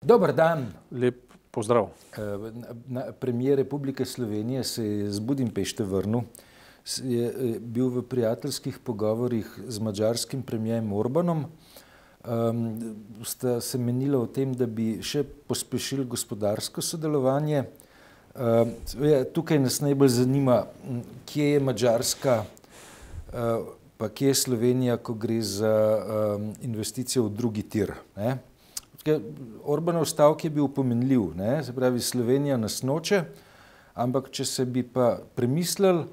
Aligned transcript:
Dober 0.00 0.32
dan. 0.32 0.72
Lep 0.90 1.32
pozdrav. 1.50 1.90
Premijer 3.20 3.56
Republike 3.58 4.04
Slovenije 4.04 4.64
se 4.64 4.84
je 4.84 5.10
z 5.10 5.20
Budimpešte 5.20 5.84
vrnil, 5.84 6.22
je 7.04 7.58
bil 7.60 7.90
v 7.92 8.02
prijateljskih 8.08 8.78
pogovorih 8.78 9.60
z 9.68 9.78
mađarskim 9.78 10.42
premijem 10.42 10.92
Orbanom. 10.92 11.44
Um, 12.24 12.96
sta 13.24 13.60
se 13.60 13.78
menila 13.78 14.22
o 14.24 14.26
tem, 14.26 14.56
da 14.56 14.66
bi 14.66 15.02
še 15.04 15.20
pospešili 15.22 16.08
gospodarsko 16.08 16.80
sodelovanje. 16.80 17.66
Um, 18.32 18.72
tukaj 19.36 19.60
nas 19.60 19.82
najbolj 19.84 20.16
zanima, 20.16 20.62
kje 21.28 21.52
je 21.52 21.60
Mačarska, 21.60 22.44
uh, 23.36 23.72
pa 24.00 24.08
kje 24.08 24.32
je 24.32 24.44
Slovenija, 24.48 24.96
ko 24.96 25.12
gre 25.12 25.42
za 25.44 25.74
um, 25.76 26.54
investicijo 26.64 27.28
v 27.28 27.36
drugi 27.36 27.68
tir. 27.68 27.92
Ne? 28.16 28.38
Orbanov 29.64 30.04
stavek 30.04 30.44
je 30.44 30.50
bil 30.50 30.68
pomenljiv, 30.68 31.30
ne? 31.36 31.62
se 31.64 31.72
pravi, 31.72 32.00
Slovenija 32.00 32.56
nas 32.60 32.82
noče, 32.82 33.22
ampak 33.94 34.28
če 34.30 34.44
se 34.44 34.64
bi 34.64 34.82
pa 34.82 35.18
premislili, 35.34 36.04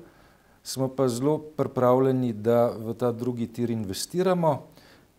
smo 0.63 0.87
pa 0.87 1.07
zelo 1.11 1.37
pripravljeni, 1.37 2.31
da 2.33 2.69
v 2.71 2.95
ta 2.95 3.11
drugi 3.11 3.47
tir 3.47 3.71
investiramo, 3.75 4.53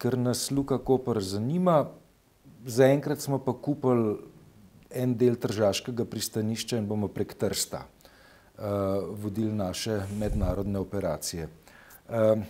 ker 0.01 0.17
nas 0.19 0.51
Luka 0.51 0.79
Koper 0.79 1.21
zanima. 1.21 1.87
Zaenkrat 2.69 3.21
smo 3.21 3.39
pa 3.39 3.53
kupili 3.53 4.17
en 4.91 5.15
del 5.17 5.37
tržaškega 5.37 6.05
pristanišča 6.09 6.81
in 6.81 6.89
bomo 6.89 7.09
prek 7.09 7.35
Trsta 7.39 7.85
uh, 7.85 8.65
vodili 9.23 9.53
naše 9.53 10.01
mednarodne 10.19 10.79
operacije. 10.79 11.49
Uh, 12.09 12.43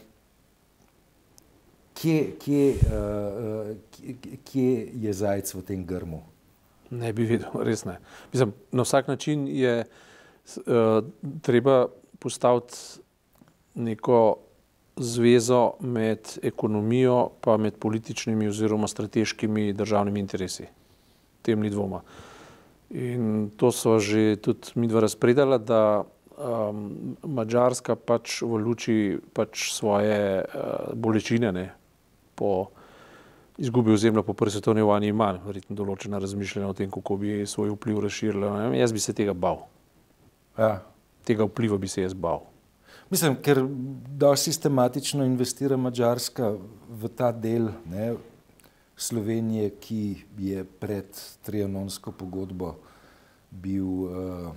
kje, 2.01 2.19
kje, 2.39 2.65
uh, 2.75 3.77
kje, 3.91 4.39
kje 4.45 4.89
je 4.95 5.13
zajec 5.13 5.55
v 5.55 5.63
tem 5.67 5.87
grmu? 5.87 6.23
Ne 6.91 7.13
bi 7.13 7.27
vedel, 7.29 7.53
res 7.69 7.85
ne. 7.89 7.99
Mislim, 8.33 8.55
na 8.73 8.87
vsak 8.87 9.09
način 9.09 9.47
je 9.51 9.85
uh, 9.85 11.05
treba 11.43 11.87
postaviti 12.19 13.03
neko 13.75 14.39
zvezo 14.97 15.73
med 15.81 16.39
ekonomijo 16.43 17.31
pa 17.41 17.57
med 17.57 17.79
političnimi 17.79 18.49
oziroma 18.49 18.89
strateškimi 18.89 19.73
državnimi 19.73 20.21
interesi. 20.21 20.67
Tem 21.43 21.61
ni 21.61 21.71
dvoma. 21.71 22.03
In 22.91 23.51
to 23.57 23.71
so 23.73 23.99
že 23.99 24.37
tudi 24.43 24.75
mi 24.75 24.89
dva 24.89 25.01
razpredala, 25.01 25.59
da 25.59 26.03
um, 26.03 27.17
Mačarska 27.23 27.95
pač 27.97 28.41
v 28.43 28.59
luči 28.59 29.19
pač 29.33 29.69
svoje 29.73 30.43
uh, 30.43 30.95
bolečine, 30.95 31.53
ne, 31.53 31.67
po 32.39 32.53
izgubi 33.59 33.93
ozemlja 33.93 34.23
po 34.23 34.33
prvi 34.33 34.55
svetovni 34.55 34.83
vojni 34.87 35.11
ima 35.11 35.33
verjetno 35.47 35.77
določena 35.77 36.21
razmišljanja 36.23 36.69
o 36.69 36.77
tem, 36.79 36.91
kako 36.95 37.17
bi 37.19 37.41
svoj 37.47 37.75
vpliv 37.75 37.99
razširila. 38.07 38.71
Jaz 38.79 38.95
bi 38.95 39.03
se 39.03 39.15
tega 39.19 39.35
bal. 39.35 39.65
Ja. 40.59 40.79
Tega 41.27 41.49
vpliva 41.49 41.79
bi 41.79 41.91
se 41.91 42.05
jaz 42.05 42.15
bal. 42.15 42.47
Mislim, 43.11 43.39
ker 43.43 43.63
da 44.21 44.35
sistematično 44.37 45.25
investira 45.25 45.77
Mačarska 45.81 46.53
v 46.89 47.09
ta 47.17 47.33
del 47.33 47.71
ne, 47.89 48.13
Slovenije, 48.99 49.71
ki 49.79 50.03
je 50.43 50.65
pred 50.81 51.19
trianonsko 51.47 52.13
pogodbo 52.19 52.73
bil 53.51 53.87
uh, 53.87 54.49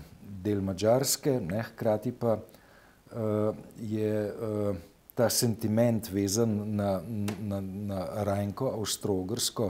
del 0.44 0.64
Mačarske, 0.66 1.36
ne, 1.46 1.62
hkrati 1.70 2.12
pa 2.12 2.38
uh, 2.38 3.54
je 3.78 4.14
uh, 4.34 4.82
ta 5.22 5.30
sentiment 5.30 6.10
vezan 6.10 6.76
na, 6.76 7.02
na, 7.40 7.62
na 7.62 8.24
Rajnko, 8.26 8.72
Avstro-Ogrsko, 8.74 9.68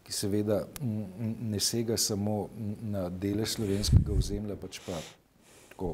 ki 0.00 0.14
seveda 0.16 0.62
ne 0.80 1.60
sega 1.60 1.98
samo 2.00 2.48
na 2.88 3.10
dele 3.12 3.44
slovenskega 3.44 4.14
ozemlja, 4.16 4.56
pač 4.56 4.78
pa 4.86 4.96
tako 5.74 5.90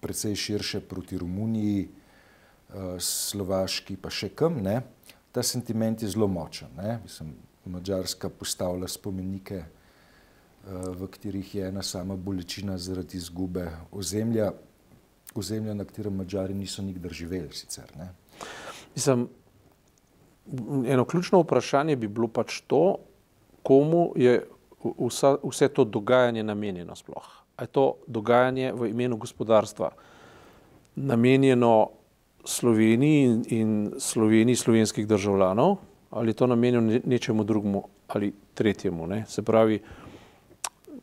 precej 0.00 0.38
širše 0.40 0.80
proti 0.88 1.20
Romuniji, 1.20 1.84
eh, 1.84 2.96
Slovaški, 2.96 3.98
pa 4.00 4.08
še 4.08 4.30
kam. 4.32 4.62
Ne? 4.64 4.78
Ta 5.36 5.44
sentiment 5.44 6.00
je 6.00 6.08
zelo 6.08 6.30
močen. 6.32 6.72
Ne? 6.80 6.96
Mislim, 7.04 7.36
Mačarska 7.68 8.32
postavlja 8.32 8.88
spomenike, 8.88 9.58
eh, 9.60 9.68
v 10.64 11.12
katerih 11.12 11.54
je 11.60 11.68
ena 11.68 11.84
sama 11.84 12.16
bolečina 12.16 12.78
zaradi 12.80 13.20
izgube 13.20 13.68
ozemlja 13.92 14.54
ozemlja, 15.34 15.74
na 15.74 15.84
katerem 15.84 16.14
Mačari 16.16 16.54
niso 16.54 16.82
nikdar 16.82 17.12
živeli. 17.12 17.52
Sicer, 17.52 17.92
Mislim, 18.94 19.28
eno 20.86 21.04
ključno 21.04 21.40
vprašanje 21.40 21.96
bi 21.96 22.08
bilo 22.08 22.28
pač 22.28 22.60
to, 22.66 22.96
komu 23.62 24.12
je 24.16 24.42
vsa, 24.98 25.36
vse 25.42 25.68
to 25.68 25.84
dogajanje 25.84 26.42
namenjeno 26.42 26.96
sploh. 26.96 27.28
A 27.56 27.62
je 27.62 27.66
to 27.66 27.94
dogajanje 28.06 28.72
v 28.72 28.90
imenu 28.90 29.16
gospodarstva 29.16 29.90
namenjeno 30.96 31.90
Sloveniji 32.44 33.24
in, 33.24 33.44
in 33.48 33.92
Sloveniji 33.98 34.56
slovenskih 34.56 35.06
državljanov 35.06 35.76
ali 36.12 36.30
je 36.30 36.34
to 36.34 36.46
namenjeno 36.46 37.00
nečemu 37.04 37.44
drugemu 37.44 37.82
ali 38.08 38.32
tretjemu. 38.54 39.06
Ne? 39.06 39.24
Se 39.28 39.42
pravi, 39.42 39.80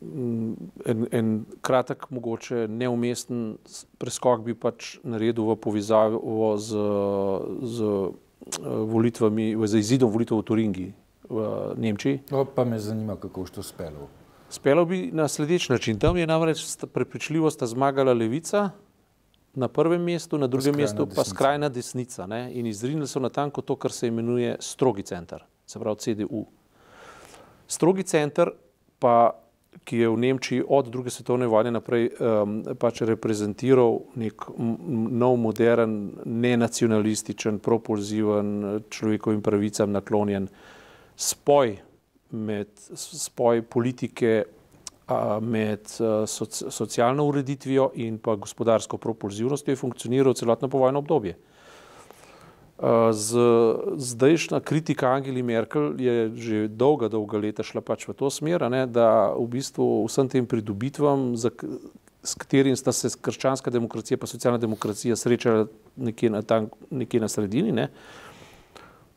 en, 0.00 1.06
en 1.12 1.44
kratek, 1.60 2.10
mogoče 2.10 2.66
neumesten 2.68 3.58
preskok 4.00 4.44
bi 4.46 4.54
pač 4.54 4.96
naredil 5.04 5.50
v 5.50 5.56
povezavi 5.60 6.20
z, 6.56 6.84
z 7.62 7.92
eh, 7.92 8.68
volitvami, 8.94 9.52
z 9.66 9.82
izidom 9.84 10.12
volitev 10.12 10.40
v 10.40 10.46
Turingi 10.48 10.88
v 11.30 11.48
Nemčiji. 11.78 12.22
No, 12.30 12.44
pa 12.44 12.64
me 12.64 12.80
zanima, 12.80 13.16
kako 13.16 13.46
je 13.46 13.60
to 13.60 13.62
spelo. 13.62 14.08
Spelo 14.50 14.84
bi 14.84 15.10
na 15.14 15.28
sledeč 15.28 15.68
način. 15.68 15.98
Tam 15.98 16.16
je 16.16 16.26
namreč 16.26 16.64
prepričljivo 16.92 17.50
sta 17.50 17.66
zmagala 17.66 18.12
levica 18.12 18.70
na 19.54 19.68
prvem 19.68 20.02
mestu, 20.02 20.38
na 20.38 20.46
drugem 20.46 20.74
mestu 20.76 21.06
pa 21.06 21.24
skrajna 21.24 21.68
desnica. 21.68 22.26
Ne? 22.26 22.50
In 22.54 22.66
izrinili 22.66 23.06
so 23.06 23.20
natanko 23.20 23.62
to, 23.62 23.76
kar 23.76 23.92
se 23.92 24.08
imenuje 24.08 24.56
strogi 24.60 25.02
center, 25.02 25.44
se 25.66 25.78
pravi 25.78 25.98
CDU. 25.98 26.46
Strogi 27.66 28.02
center 28.02 28.50
pa 28.98 29.30
ki 29.84 29.96
je 29.96 30.08
v 30.08 30.16
Nemčiji 30.16 30.64
od 30.68 30.88
druge 30.88 31.10
svetovne 31.10 31.46
vojne 31.46 31.70
naprej 31.70 32.10
um, 32.10 32.60
pač 32.78 33.02
reprezentiral 33.06 34.00
nek 34.20 34.46
nov, 34.58 35.38
modern, 35.40 35.96
nenacionalističen, 36.26 37.58
propulziven, 37.62 38.82
človekovim 38.90 39.42
pravicam 39.42 39.92
naklonjen 39.94 40.50
spoj 41.16 41.76
med 42.30 42.70
spoj 42.94 43.62
politike, 43.66 44.44
a, 45.10 45.38
med 45.42 45.90
a, 45.98 46.24
soci, 46.26 46.70
socialno 46.70 47.26
ureditvijo 47.26 47.90
in 47.94 48.18
pa 48.22 48.36
gospodarsko 48.38 48.98
propulzivnostjo 48.98 49.72
je 49.72 49.80
funkcioniral 49.80 50.34
celotno 50.34 50.68
povojno 50.68 50.98
obdobje. 50.98 51.36
Z, 53.12 53.36
zdajšnja 53.96 54.60
kritika 54.60 55.10
Angeli 55.12 55.42
Merkel 55.42 56.00
je 56.00 56.30
že 56.34 56.68
dolga, 56.68 57.10
dolga 57.12 57.36
leta 57.36 57.60
šla 57.60 57.84
pač 57.84 58.06
v 58.08 58.14
to 58.16 58.30
smer, 58.32 58.64
ne, 58.72 58.86
da 58.88 59.36
v 59.36 59.44
bistvu 59.52 60.08
vsem 60.08 60.30
tem 60.32 60.46
pridobitvam, 60.48 61.36
za, 61.36 61.52
s 62.24 62.32
katerim 62.40 62.72
sta 62.76 62.92
se 62.96 63.12
krščanska 63.20 63.68
demokracija 63.70 64.16
in 64.16 64.32
socialna 64.32 64.58
demokracija 64.58 65.16
srečala 65.16 65.68
nekje 65.96 66.30
na, 66.32 66.40
tam, 66.40 66.70
nekje 66.88 67.20
na 67.20 67.28
sredini, 67.28 67.72
ne, 67.72 67.90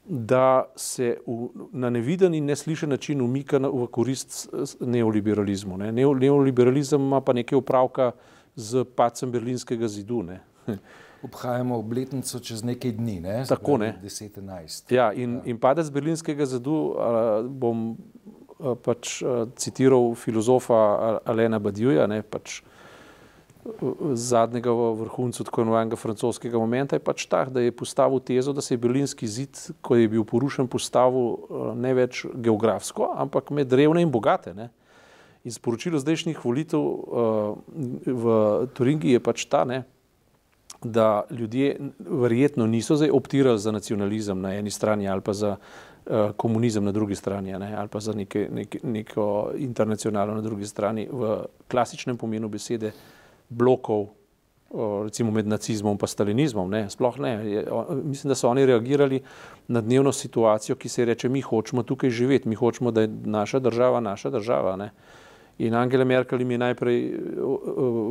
da 0.04 0.68
se 0.76 1.24
v, 1.24 1.48
na 1.72 1.88
neviden 1.90 2.36
in 2.36 2.52
neslišen 2.52 2.92
način 2.92 3.22
umika 3.24 3.64
na, 3.64 3.72
v 3.72 3.88
korist 3.88 4.52
neoliberalizmu. 4.84 5.78
Ne. 5.78 5.92
Neoliberalizem 5.96 7.02
ima 7.02 7.22
pa 7.22 7.32
nekaj 7.34 7.58
upravka 7.58 8.12
z 8.56 8.84
pacem 8.84 9.32
berlinskega 9.32 9.88
zidu. 9.88 10.20
Ne. 10.24 10.42
obhajamo 11.24 11.78
obletnico 11.80 12.40
čez 12.40 12.64
nekaj 12.64 12.92
dni, 13.00 13.20
ne? 13.24 13.38
Tako 13.50 13.78
ne. 13.78 13.94
10-11. 14.04 14.94
Ja, 14.94 15.12
in, 15.14 15.40
ja. 15.40 15.46
in 15.46 15.60
padec 15.60 15.90
berlinskega 15.94 16.46
zidu 16.46 16.76
uh, 16.92 17.48
bom 17.48 17.94
uh, 17.94 18.76
pač 18.76 19.22
uh, 19.22 19.48
citiral 19.56 20.14
filozofa 20.20 21.20
Alena 21.26 21.60
Badiuja, 21.64 22.08
ne 22.12 22.22
pač 22.22 22.62
zadnjega 24.14 24.72
vrhunca 24.72 25.44
tako 25.44 25.62
imenovanega 25.62 25.96
francoskega 25.96 26.60
momenta, 26.60 26.96
je 26.96 27.04
pač 27.04 27.26
tak, 27.32 27.50
da 27.50 27.62
je 27.64 27.72
postavil 27.72 28.20
tezo, 28.20 28.54
da 28.54 28.62
se 28.62 28.74
je 28.74 28.78
berlinski 28.78 29.28
zid, 29.28 29.60
ko 29.82 29.96
je 29.96 30.10
bil 30.12 30.26
porušen, 30.28 30.68
postavil 30.68 31.38
ne 31.80 31.94
več 31.96 32.26
geografsko, 32.36 33.14
ampak 33.16 33.54
med 33.56 33.72
revne 33.72 34.04
in 34.04 34.12
bogate. 34.12 34.54
Ne? 34.54 34.70
In 35.44 35.52
sporočilo 35.52 36.00
zdajšnjih 36.00 36.40
volitev 36.44 36.84
uh, 36.84 37.56
v 38.04 38.36
Turingi 38.76 39.16
je 39.16 39.24
pač 39.24 39.48
ta, 39.48 39.64
ne, 39.68 39.84
da 40.84 41.24
ljudje 41.30 41.80
verjetno 42.00 42.68
niso 42.68 42.96
zdaj 42.96 43.10
optirali 43.10 43.60
za 43.60 43.72
nacionalizem 43.72 44.42
na 44.42 44.56
eni 44.56 44.72
strani 44.72 45.08
ali 45.10 45.22
pa 45.22 45.34
za 45.34 45.56
uh, 45.56 46.32
komunizem 46.38 46.84
na 46.84 46.92
drugi 46.92 47.16
strani 47.16 47.52
ne, 47.52 47.76
ali 47.76 47.88
pa 47.88 48.00
za 48.00 48.14
neke, 48.14 48.48
neke, 48.52 48.80
neko 48.84 49.52
internacionalno 49.58 50.34
na 50.34 50.42
drugi 50.42 50.66
strani 50.66 51.08
v 51.12 51.46
klasičnem 51.68 52.18
pomenu 52.18 52.50
besede 52.50 52.92
blokov 53.50 54.08
recimo 55.04 55.32
med 55.32 55.48
nacizmom 55.48 55.98
in 56.02 56.08
stalinizmom. 56.08 56.70
Ne, 56.70 56.90
sploh 56.90 57.20
ne. 57.20 57.32
Je, 57.46 57.66
mislim, 58.04 58.30
da 58.30 58.36
so 58.36 58.50
oni 58.50 58.66
reagirali 58.66 59.22
na 59.68 59.82
dnevno 59.82 60.12
situacijo, 60.12 60.76
ki 60.76 60.90
se 60.90 61.06
reče, 61.06 61.30
mi 61.30 61.42
hočemo 61.42 61.84
tukaj 61.84 62.10
živeti, 62.10 62.50
mi 62.50 62.56
hočemo, 62.56 62.92
da 62.92 63.02
je 63.02 63.08
naša 63.26 63.60
država 63.60 64.00
naša 64.00 64.30
država. 64.30 64.76
Ne. 64.76 64.92
In 65.58 65.76
Angela 65.76 66.04
Merkel 66.06 66.40
jim 66.42 66.52
je 66.52 66.58
najprej 66.58 67.02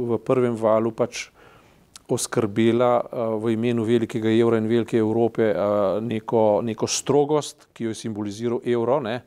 v 0.08 0.19
prvem 0.24 0.56
valu 0.56 0.90
pač 0.90 1.30
oskrbela 2.14 2.93
v 3.43 3.55
imenu 3.56 3.85
velikega 3.88 4.31
evra 4.31 4.59
in 4.61 4.69
velike 4.70 4.99
Evrope 4.99 5.53
neko, 6.00 6.61
neko 6.64 6.87
strogost, 6.87 7.69
ki 7.73 7.88
jo 7.88 7.94
je 7.94 8.00
simboliziral 8.05 8.61
evro. 8.64 9.00
Ne. 9.00 9.20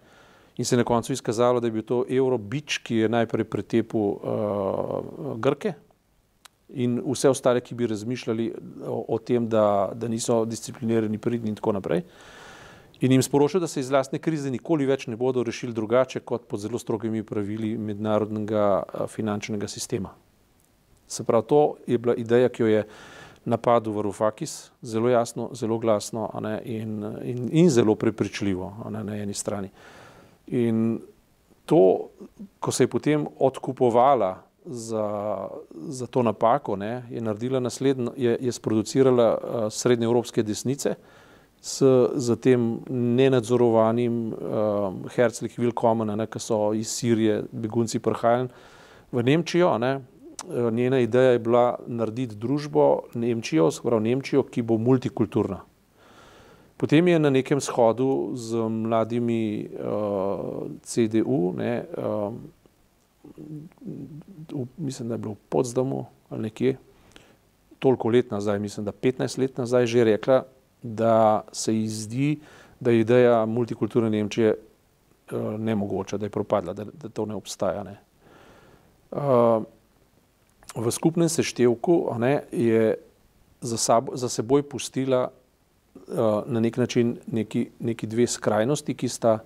In 0.57 0.65
se 0.65 0.75
je 0.75 0.77
na 0.77 0.87
koncu 0.87 1.13
izkazalo, 1.13 1.59
da 1.59 1.67
je 1.67 1.71
bil 1.71 1.83
to 1.83 2.03
evro 2.09 2.37
bič, 2.37 2.79
ki 2.85 3.03
je 3.03 3.09
najprej 3.11 3.43
pretepil 3.51 3.99
uh, 3.99 5.35
Grke, 5.37 5.73
in 6.69 6.97
vse 7.03 7.29
ostale, 7.29 7.61
ki 7.61 7.75
bi 7.75 7.87
razmišljali 7.87 8.47
o, 8.87 9.03
o 9.15 9.19
tem, 9.19 9.49
da, 9.49 9.91
da 9.93 10.07
niso 10.07 10.45
disciplinirani, 10.45 11.17
pridni 11.17 11.51
in 11.51 11.59
tako 11.59 11.75
naprej. 11.75 12.05
In 13.03 13.11
jim 13.11 13.23
sporočil, 13.23 13.59
da 13.59 13.67
se 13.67 13.79
iz 13.79 13.91
lastne 13.91 14.19
krize 14.23 14.51
nikoli 14.51 14.87
več 14.87 15.07
ne 15.11 15.17
bodo 15.19 15.43
rešili 15.43 15.75
drugače 15.75 16.23
kot 16.23 16.47
pod 16.47 16.63
zelo 16.63 16.79
strogimi 16.79 17.23
pravili 17.23 17.75
mednarodnega 17.77 19.07
finančnega 19.11 19.67
sistema. 19.67 20.15
Se 21.07 21.23
pravi, 21.23 21.47
to 21.47 21.75
je 21.87 21.97
bila 21.97 22.15
ideja, 22.15 22.49
ki 22.49 22.63
jo 22.63 22.67
je 22.67 22.83
napadel 23.45 23.93
Varufakis, 23.93 24.71
zelo 24.81 25.09
jasno, 25.09 25.49
zelo 25.53 25.77
glasno 25.77 26.29
ne, 26.41 26.61
in, 26.65 27.03
in, 27.23 27.49
in 27.51 27.69
zelo 27.69 27.95
prepričljivo 27.95 28.73
ne, 28.89 29.03
na 29.03 29.17
eni 29.17 29.33
strani. 29.33 29.69
In 30.47 30.99
to, 31.65 32.09
ko 32.59 32.71
se 32.71 32.83
je 32.83 32.87
potem 32.87 33.27
odkupovala 33.39 34.41
za, 34.65 35.47
za 35.73 36.07
to 36.07 36.23
napako, 36.23 36.75
ne, 36.75 37.03
je 37.09 37.21
naredila 37.21 37.59
naslednjo, 37.59 38.13
je, 38.17 38.37
je 38.41 38.51
sproducirala 38.51 39.37
uh, 39.37 39.71
srednje 39.71 40.05
evropske 40.05 40.43
desnice 40.43 40.95
s, 41.61 41.83
z 42.15 42.35
tem 42.35 42.79
nenadzorovanim 42.89 44.33
uh, 44.33 44.37
Herzlich 45.15 45.59
Willkommen, 45.59 46.27
ki 46.27 46.39
so 46.39 46.73
iz 46.73 46.89
Sirije 46.89 47.43
begunci 47.51 47.99
prihajali 47.99 48.49
v 49.11 49.23
Nemčijo. 49.23 49.77
Ne. 49.77 49.99
Njena 50.71 50.99
ideja 50.99 51.31
je 51.31 51.39
bila 51.39 51.79
narediti 51.87 52.35
družbo 52.35 52.99
Nemčijo, 53.13 53.71
skoraj 53.71 53.99
Nemčijo, 53.99 54.43
ki 54.43 54.61
bo 54.61 54.77
multikulturna. 54.77 55.61
Potem 56.77 57.07
je 57.07 57.19
na 57.19 57.29
nekem 57.29 57.61
shodu 57.61 58.31
z 58.35 58.67
mladimi 58.69 59.69
uh, 59.79 60.67
CDU, 60.83 61.53
ne, 61.57 61.85
uh, 61.97 62.33
mislim, 64.77 65.07
da 65.07 65.15
je 65.15 65.17
bilo 65.17 65.33
v 65.33 65.49
Podzdamu 65.49 66.05
ali 66.29 66.41
nekje, 66.41 66.77
toliko 67.79 68.09
let 68.09 68.31
nazaj, 68.31 68.59
mislim, 68.59 68.85
da 68.85 68.91
15 68.91 69.39
let 69.39 69.57
nazaj, 69.57 69.85
že 69.85 70.03
rekla, 70.03 70.43
da 70.83 71.43
se 71.51 71.75
ji 71.75 71.87
zdi, 71.87 72.39
da 72.79 72.91
je 72.91 72.99
ideja 72.99 73.45
multikulturne 73.45 74.09
Nemčije 74.09 74.55
uh, 74.55 75.59
nemogoča, 75.59 76.17
da 76.17 76.25
je 76.25 76.29
propadla, 76.29 76.73
da, 76.73 76.83
da 76.83 77.09
to 77.09 77.25
ne 77.25 77.35
obstaja. 77.35 77.83
Ne. 77.83 77.97
Uh, 79.11 79.63
v 80.75 80.91
skupnem 80.91 81.29
seštevku 81.29 82.13
ne, 82.19 82.43
je 82.51 82.95
za, 83.61 83.77
sabo, 83.77 84.15
za 84.17 84.29
seboj 84.29 84.63
pustila 84.69 85.29
uh, 85.29 86.43
na 86.45 86.59
nek 86.59 86.77
način 86.77 87.17
neki, 87.27 87.69
neki 87.79 88.07
dve 88.07 88.27
skrajnosti, 88.27 88.93
ki 88.93 89.09
sta 89.09 89.39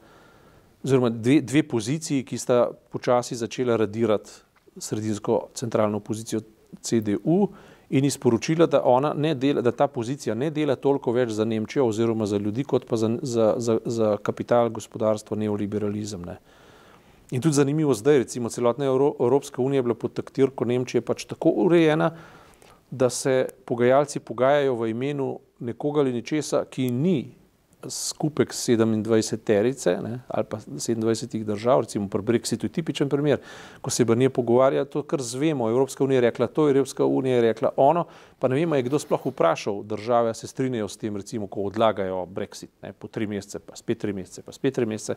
oziroma 0.84 1.10
dve, 1.10 1.42
dve 1.42 1.64
poziciji, 1.64 2.24
ki 2.24 2.38
sta 2.38 2.70
počasi 2.92 3.36
začela 3.36 3.78
radirati 3.78 4.32
sredinsko 4.78 5.48
centralno 5.54 6.00
pozicijo 6.00 6.42
CDU 6.82 7.48
in 7.90 8.06
izporočila, 8.06 8.66
da, 8.66 8.82
dela, 9.36 9.62
da 9.62 9.72
ta 9.72 9.88
pozicija 9.88 10.36
ne 10.36 10.52
dela 10.52 10.76
toliko 10.76 11.12
več 11.12 11.30
za 11.30 11.46
Nemčijo 11.46 11.88
oziroma 11.88 12.26
za 12.26 12.38
ljudi, 12.38 12.64
kot 12.64 12.86
pa 12.86 12.98
za, 12.98 13.10
za, 13.22 13.54
za, 13.58 13.78
za 13.86 14.18
kapital, 14.18 14.70
gospodarstvo, 14.70 15.38
neoliberalizem. 15.38 16.22
Ne. 16.26 16.38
In 17.32 17.42
tudi 17.42 17.56
zanimivo 17.56 17.94
zdaj, 17.94 18.18
recimo 18.18 18.50
celotna 18.50 18.86
Evropska 18.86 19.62
unija 19.62 19.78
je 19.78 19.84
bila 19.84 19.96
pod 19.96 20.14
taktirko 20.14 20.66
Nemčije 20.66 21.02
pač 21.02 21.26
tako 21.26 21.50
urejena, 21.50 22.12
da 22.92 23.10
se 23.10 23.46
pogajalci 23.66 24.20
pogajajo 24.20 24.76
v 24.76 24.90
imenu 24.90 25.40
nekoga 25.60 26.02
ali 26.02 26.14
nečesa, 26.14 26.64
ki 26.66 26.90
ni 26.92 27.40
skupek 27.88 28.52
27 28.52 29.38
terice 29.44 29.94
ne, 30.04 30.20
ali 30.28 30.46
pa 30.50 30.58
27 30.58 31.44
držav, 31.44 31.80
recimo 31.86 32.10
pri 32.10 32.22
Brexitu 32.22 32.66
je 32.66 32.70
tipičen 32.70 33.10
primer, 33.10 33.40
ko 33.82 33.90
se 33.90 34.06
Brnije 34.06 34.30
pogovarja, 34.30 34.86
to 34.86 35.04
kar 35.04 35.22
zvemo, 35.22 35.70
Evropska 35.70 36.04
unija 36.04 36.18
je 36.18 36.22
rekla 36.22 36.48
to, 36.48 36.70
Evropska 36.70 37.06
unija 37.06 37.36
je 37.36 37.42
rekla 37.42 37.72
ono, 37.78 38.06
pa 38.40 38.48
ne 38.48 38.56
vemo, 38.56 38.76
je 38.76 38.84
kdo 38.84 39.00
sploh 39.00 39.26
vprašal 39.26 39.84
države, 39.84 40.34
se 40.34 40.48
strinjajo 40.48 40.88
s 40.88 40.98
tem, 40.98 41.16
recimo, 41.16 41.48
ko 41.48 41.70
odlagajo 41.70 42.26
Brexit, 42.26 42.70
ne, 42.82 42.94
po 42.94 43.08
tri 43.08 43.28
mesece, 43.28 43.60
pa 43.60 43.76
spet 43.76 43.98
tri 43.98 44.14
mesece, 44.14 44.42
pa 44.42 44.52
spet 44.52 44.76
tri 44.76 44.86
mesece, 44.86 45.16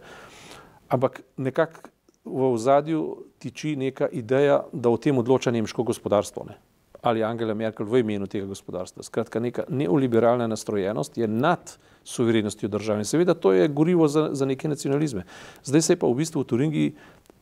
ampak 0.88 1.20
nekako 1.36 1.90
v 2.24 2.52
ozadju 2.52 3.24
tiči 3.38 3.76
neka 3.76 4.08
ideja, 4.12 4.64
da 4.72 4.90
o 4.90 4.96
tem 4.96 5.18
odloča 5.18 5.50
nemško 5.50 5.82
gospodarstvo. 5.82 6.44
Ne 6.48 6.58
ali 7.02 7.22
Angela 7.22 7.54
Merkel 7.54 7.86
v 7.86 7.98
imenu 7.98 8.26
tega 8.30 8.46
gospodarstva. 8.46 9.02
Skratka, 9.02 9.40
neka 9.42 9.64
neoliberalna 9.68 10.46
nastrojenost 10.46 11.18
je 11.18 11.28
nad 11.28 11.74
suverenostjo 12.04 12.68
države. 12.68 13.02
In 13.02 13.04
seveda 13.04 13.34
to 13.34 13.52
je 13.52 13.68
gorivo 13.68 14.08
za, 14.08 14.28
za 14.32 14.46
neke 14.46 14.68
nacionalizme. 14.68 15.24
Zdaj 15.64 15.82
se 15.82 15.92
je 15.92 15.98
pa 15.98 16.06
v 16.06 16.14
bistvu 16.14 16.42
v 16.42 16.46
Turingi 16.46 16.86
um, 16.92 16.94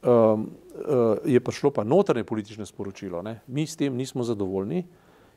uh, 0.09 1.21
je 1.25 1.41
prišlo 1.41 1.71
pa 1.71 1.85
notranje 1.85 2.25
politično 2.25 2.67
sporočilo. 2.67 3.23
Ne? 3.23 3.41
Mi 3.47 3.67
s 3.67 3.76
tem 3.76 3.97
nismo 3.97 4.25
zadovoljni 4.25 4.85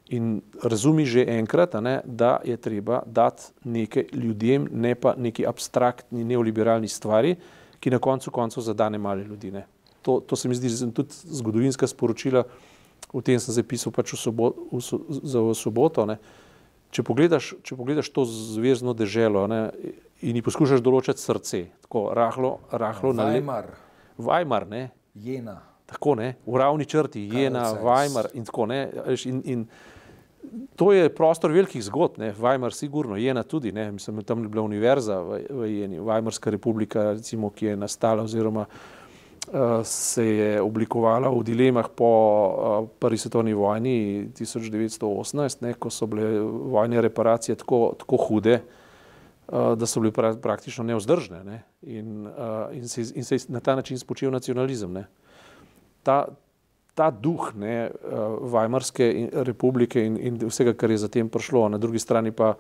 in 0.10 0.42
razumi 0.64 1.06
že 1.06 1.24
enkrat, 1.28 1.76
ne, 1.80 2.02
da 2.06 2.40
je 2.44 2.58
treba 2.58 3.04
dati 3.06 3.44
nekaj 3.64 4.08
ljudem, 4.14 4.68
ne 4.72 4.96
pa 4.96 5.16
neki 5.18 5.46
abstraktni 5.48 6.24
neoliberalni 6.24 6.88
stvari, 6.88 7.36
ki 7.84 7.92
na 7.92 8.00
koncu 8.00 8.32
koncev 8.32 8.64
zadane 8.64 8.98
male 8.98 9.24
ljudi. 9.24 9.52
Ne? 9.52 9.66
To, 10.02 10.20
to 10.20 10.36
se 10.40 10.48
mi 10.48 10.56
zdi 10.56 10.72
tudi 10.94 11.10
zgodovinska 11.12 11.88
sporočila, 11.88 12.46
o 13.14 13.22
tem 13.22 13.40
sem 13.40 13.54
zapisal 13.54 13.92
pač 13.92 14.16
v, 14.16 14.20
sobot, 14.20 14.56
v, 14.72 14.80
za 15.10 15.44
v 15.44 15.52
soboto. 15.58 16.08
Ne. 16.08 16.18
Če 16.96 17.04
pogledaš, 17.04 17.52
če 17.66 17.76
pogledaš 17.76 18.10
to 18.14 18.24
zvezdno 18.30 18.94
deželo 18.96 19.44
ne, 19.52 19.60
in 20.24 20.40
ji 20.40 20.46
poskušaš 20.46 20.84
določiti 20.86 21.20
srce, 21.20 21.66
tako 21.84 22.08
rahlo, 22.16 22.56
rahlo 22.72 23.12
na 23.18 23.28
Weimar. 23.34 23.72
Weimar, 24.18 24.68
ne. 24.70 24.84
Jena. 25.14 25.60
Tako 25.90 26.16
ne, 26.22 26.36
v 26.48 26.58
ravni 26.58 26.88
črti, 26.90 27.26
Jena, 27.34 27.66
Weimar 27.84 28.32
in 28.38 28.48
tako 28.48 28.70
ne. 28.72 28.80
In, 29.28 29.42
in 29.44 29.66
to 30.76 30.92
je 30.92 31.10
prostor 31.14 31.52
velikih 31.52 31.84
zgodb, 31.84 32.18
ne. 32.18 32.34
Weimar 32.40 32.74
sigurno, 32.76 33.18
Jena 33.18 33.44
tudi, 33.44 33.72
ne. 33.72 33.92
Mislim, 33.92 34.24
tam 34.24 34.44
je 34.44 34.50
bila 34.50 34.64
univerza 34.64 35.20
v, 35.22 35.46
v 35.50 35.70
Jeni, 35.72 36.00
Weimarska 36.00 36.52
republika, 36.52 37.12
recimo, 37.14 37.50
ki 37.50 37.74
je 37.74 37.78
nastala 37.78 38.24
oziroma 38.24 38.68
Eh, 39.52 39.84
se 39.84 40.26
je 40.26 40.62
oblikovala 40.62 41.28
v 41.28 41.44
dilemah 41.44 41.90
po 41.92 42.10
eh, 42.10 42.88
prvi 43.00 43.18
svetovni 43.18 43.54
vojni 43.54 44.32
1918, 44.32 45.62
ne, 45.62 45.74
ko 45.76 45.90
so 45.92 46.08
bile 46.08 46.40
vojne 46.72 47.02
reparacije 47.02 47.56
tako, 47.60 47.92
tako 48.00 48.18
hude, 48.18 48.54
eh, 48.54 49.76
da 49.76 49.86
so 49.86 50.00
bile 50.00 50.14
praktično 50.16 50.88
neozdržne 50.88 51.44
ne, 51.44 51.60
in, 51.82 52.24
in, 52.72 52.88
se, 52.88 53.04
in 53.16 53.24
se 53.24 53.36
je 53.36 53.40
na 53.48 53.60
ta 53.60 53.76
način 53.76 54.00
spočil 54.00 54.32
nacionalizem. 54.32 55.04
Ta, 56.04 56.26
ta 56.94 57.10
duh 57.12 57.52
ne, 57.58 57.92
Weimarske 58.54 59.30
republike 59.48 60.02
in, 60.06 60.18
in 60.18 60.38
vsega, 60.46 60.76
kar 60.78 60.92
je 60.94 61.02
zatem 61.02 61.30
prišlo, 61.30 61.68
na 61.74 61.80
drugi 61.82 62.00
strani 62.00 62.32
pa 62.32 62.54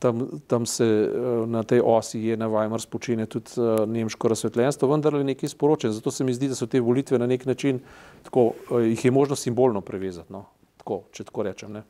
tam, 0.00 0.40
tam 0.46 0.66
se 0.66 0.84
eh, 0.84 1.46
na 1.46 1.62
tej 1.62 1.82
osi 1.84 2.20
je 2.24 2.36
na 2.36 2.48
Weimar 2.48 2.80
spočine 2.80 3.26
tudi 3.26 3.60
uh, 3.60 3.84
nemško 3.86 4.28
razsvetljenstvo, 4.28 4.88
vendar 4.88 5.14
je 5.14 5.24
nekaj 5.24 5.52
sporočen. 5.52 5.92
Zato 5.92 6.10
se 6.10 6.24
mi 6.24 6.34
zdi, 6.34 6.48
da 6.48 6.56
so 6.56 6.66
te 6.66 6.80
volitve 6.80 7.18
na 7.18 7.26
nek 7.28 7.44
način, 7.46 7.80
tako, 8.24 8.52
jih 8.80 9.04
je 9.04 9.10
možno 9.10 9.36
simbolno 9.36 9.80
prevezati, 9.80 10.32
no? 10.32 10.46
tako, 10.80 11.02
če 11.12 11.24
tako 11.28 11.42
rečem. 11.42 11.72
Ne? 11.72 11.82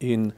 In 0.00 0.30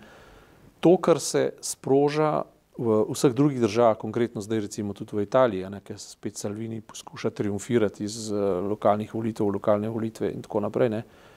to, 0.81 0.97
kar 1.01 1.21
se 1.21 1.53
sproža 1.61 2.43
v 2.81 3.01
vseh 3.13 3.35
drugih 3.37 3.61
državah, 3.61 3.99
konkretno 4.01 4.41
zdaj 4.41 4.65
recimo 4.67 4.95
tudi 4.97 5.19
v 5.19 5.27
Italiji, 5.29 5.69
ker 5.85 5.99
se 6.01 6.15
spet 6.17 6.41
Salvini 6.41 6.81
poskuša 6.81 7.31
triumfirati 7.31 8.05
iz 8.05 8.31
uh, 8.33 8.65
lokalnih 8.65 9.13
volitev 9.15 9.53
lokalne 9.53 9.89
volitve 9.93 10.33
in 10.33 10.41
tako 10.43 10.65
naprej, 10.65 10.89
ne? 10.97 11.05
Uh, 11.05 11.30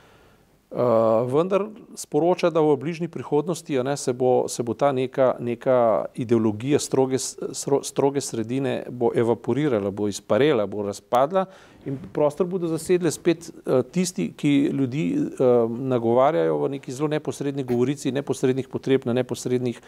vendar 1.30 1.68
sporoča, 1.96 2.50
da 2.50 2.62
v 2.62 2.78
bližnji 2.82 3.08
prihodnosti 3.08 3.84
ne, 3.84 3.98
se, 3.98 4.14
bo, 4.14 4.48
se 4.48 4.64
bo 4.64 4.74
ta 4.74 4.92
neka, 4.92 5.36
neka 5.40 6.06
ideologija 6.16 6.80
stroge, 6.80 7.20
stro, 7.20 7.84
stroge 7.84 8.22
sredine 8.22 8.84
evaporirala, 9.16 9.92
bo 9.92 10.08
izparela, 10.08 10.66
bo 10.66 10.88
razpadla 10.88 11.46
in 11.86 11.98
prostor 12.14 12.48
bodo 12.48 12.68
zasedli 12.68 13.12
spet 13.12 13.50
uh, 13.50 13.82
tisti, 13.92 14.32
ki 14.38 14.52
ljudi 14.74 15.04
uh, 15.18 15.70
nagovarjajo 15.70 16.58
v 16.58 16.70
neki 16.78 16.92
zelo 16.92 17.10
neposredni 17.12 17.64
govorici, 17.64 18.12
neposrednih 18.12 18.68
potreb 18.72 19.06
na 19.06 19.14
neposrednih, 19.14 19.82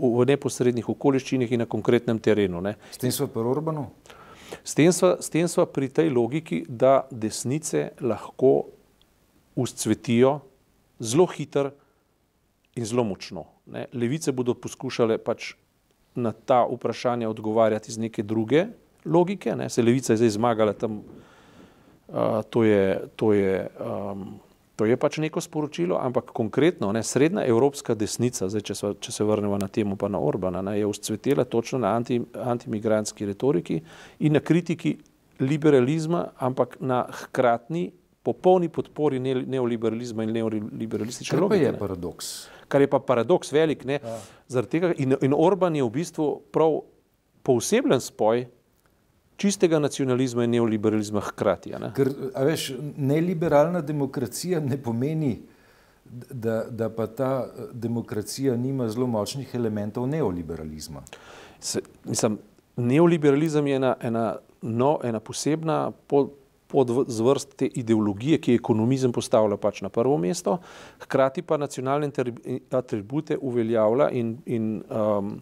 v 0.00 0.26
neposrednih 0.32 0.88
okoliščinah 0.88 1.52
in 1.52 1.64
na 1.64 1.66
konkretnem 1.68 2.18
terenu. 2.18 2.60
Ne. 2.64 2.76
S 2.90 3.02
tem 3.02 3.12
smo 3.12 3.28
pri 3.28 3.44
Urbanu? 3.52 3.90
S 4.64 4.74
tem 4.74 5.48
smo 5.48 5.66
pri 5.66 5.88
tej 5.88 6.10
logiki, 6.10 6.64
da 6.68 7.04
desnice 7.10 7.90
lahko 8.00 8.75
vzcvetijo 9.56 10.38
zelo 10.98 11.26
hiter 11.26 11.70
in 12.76 12.84
zelo 12.84 13.04
močno. 13.04 13.44
Ne. 13.66 13.86
Levice 13.92 14.32
bodo 14.32 14.54
poskušale 14.54 15.18
pač 15.18 15.54
na 16.14 16.32
ta 16.32 16.62
vprašanja 16.70 17.28
odgovarjati 17.28 17.90
iz 17.90 17.98
neke 17.98 18.22
druge 18.22 18.66
logike, 19.04 19.56
ne. 19.56 19.70
se 19.70 19.82
levica 19.82 20.12
je 20.12 20.16
zdaj 20.16 20.30
zmagala 20.30 20.72
tam, 20.72 21.02
uh, 22.08 22.42
to 22.50 22.64
je, 22.64 23.08
to 23.16 23.32
je 23.32 23.68
um, 23.80 24.40
To 24.76 24.84
je 24.84 24.96
pač 25.00 25.16
neko 25.24 25.40
sporočilo, 25.40 25.96
ampak 25.96 26.34
konkretno, 26.36 26.90
ne, 26.92 27.00
srednja 27.00 27.46
evropska 27.48 27.94
desnica, 27.96 28.50
zdaj, 28.52 28.60
če, 28.68 28.74
so, 28.76 28.90
če 29.00 29.12
se 29.12 29.24
vrnemo 29.24 29.56
na 29.56 29.70
temo, 29.72 29.96
pa 29.96 30.10
na 30.12 30.20
Orbana, 30.20 30.60
ne, 30.60 30.74
je 30.76 30.88
uscvetela 30.88 31.46
točno 31.48 31.80
na 31.80 31.94
anti, 31.96 32.20
antimigranski 32.36 33.24
retoriki 33.24 33.80
in 34.20 34.36
na 34.36 34.42
kritiki 34.44 34.98
liberalizma, 35.40 36.26
ampak 36.36 36.76
na 36.80 37.06
hkratni 37.08 37.88
popolni 38.26 38.68
podpori 38.72 39.20
ne, 39.22 39.34
neoliberalizma 39.46 40.26
in 40.26 40.34
neoliberalistične 40.34 41.38
logike. 41.38 41.62
Kar 41.62 41.74
je 41.74 41.78
paradoks. 41.78 42.34
Kar 42.68 42.82
je 42.82 42.90
pa 42.90 42.98
paradoks 42.98 43.52
velik, 43.54 43.86
ne, 43.86 44.00
ja. 44.02 44.18
zaradi 44.50 44.78
tega 44.78 44.92
in, 44.98 45.14
in 45.22 45.34
Orban 45.36 45.76
je 45.78 45.86
v 45.86 45.92
bistvu 45.94 46.28
prav 46.54 46.80
poseben 47.46 48.02
spoj 48.02 48.48
čistega 49.36 49.78
nacionalizma 49.78 50.44
in 50.44 50.56
neoliberalizma 50.56 51.20
hkrati. 51.28 51.74
Ne? 51.80 51.92
Ker, 51.96 52.10
veš, 52.48 52.70
neliberalna 52.96 53.82
demokracija 53.84 54.60
ne 54.64 54.78
pomeni, 54.82 55.36
da, 56.30 56.64
da 56.70 56.88
pa 56.94 57.06
ta 57.06 57.30
demokracija 57.72 58.56
nima 58.56 58.88
zelo 58.88 59.06
močnih 59.10 59.54
elementov 59.54 60.06
neoliberalizma. 60.08 61.02
Se, 61.60 61.82
mislim, 62.04 62.38
neoliberalizem 62.76 63.66
je 63.66 63.76
ena, 63.76 63.94
ena, 64.00 64.26
no, 64.62 64.98
ena 65.04 65.20
posebna 65.20 65.90
pod, 66.06 66.30
podzvrst 66.68 67.56
te 67.56 67.66
ideologije, 67.66 68.40
ki 68.42 68.56
ekonomizem 68.58 69.12
postavlja 69.12 69.56
pač 69.60 69.82
na 69.82 69.90
prvo 69.92 70.16
mesto, 70.18 70.58
hkrati 71.04 71.42
pa 71.42 71.56
nacionalne 71.56 72.10
atribute 72.70 73.38
uveljavlja 73.40 74.10
in, 74.10 74.36
in 74.46 74.74
um, 74.90 75.38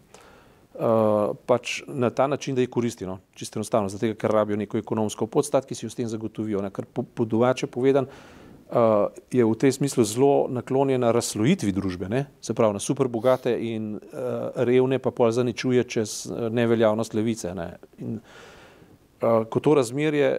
Uh, 0.75 1.31
pač 1.47 1.85
na 1.87 2.09
ta 2.11 2.25
način, 2.27 2.55
da 2.55 2.59
jih 2.59 2.69
koristijo, 2.69 3.07
no? 3.07 3.19
čisto 3.31 3.55
enostavno, 3.59 3.87
zato 3.89 4.09
ker 4.19 4.31
rabijo 4.31 4.57
neko 4.59 4.77
ekonomsko 4.77 5.23
podstat, 5.31 5.63
ki 5.63 5.75
si 5.75 5.85
jo 5.85 5.89
s 5.89 5.95
tem 5.95 6.09
zagotovijo. 6.11 6.59
Ne? 6.59 6.67
Ker 6.75 6.83
po, 6.83 7.05
po 7.07 7.23
domače 7.23 7.69
povedan, 7.71 8.09
uh, 8.11 9.05
je 9.31 9.45
v 9.45 9.53
tej 9.55 9.71
smislu 9.71 10.03
zelo 10.03 10.33
naklonjena 10.51 11.13
razslojitvi 11.15 11.71
družbe, 11.71 12.09
ne? 12.11 12.25
se 12.43 12.53
pravi 12.53 12.75
na 12.75 12.83
super 12.83 13.07
bogate 13.07 13.55
in 13.55 13.93
uh, 13.95 14.51
revne, 14.67 14.99
pa 14.99 15.15
pol 15.15 15.31
zaničuje 15.31 15.85
čez 15.87 16.17
neveljavnost 16.51 17.15
levice. 17.15 17.55
Ne? 17.55 17.69
In, 18.03 18.19
uh, 18.19 19.47
ko 19.47 19.63
to 19.63 19.77
razmerje 19.79 20.33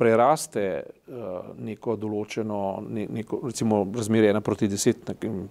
preraste 0.00 0.64
uh, 0.80 1.52
neko 1.60 1.96
določeno, 2.00 2.80
ne, 2.88 3.04
neko, 3.20 3.42
recimo 3.50 3.82
razmerje 3.84 4.32
ena 4.32 4.40
proti 4.44 4.68
deset, 4.70 5.02
nekim, 5.10 5.42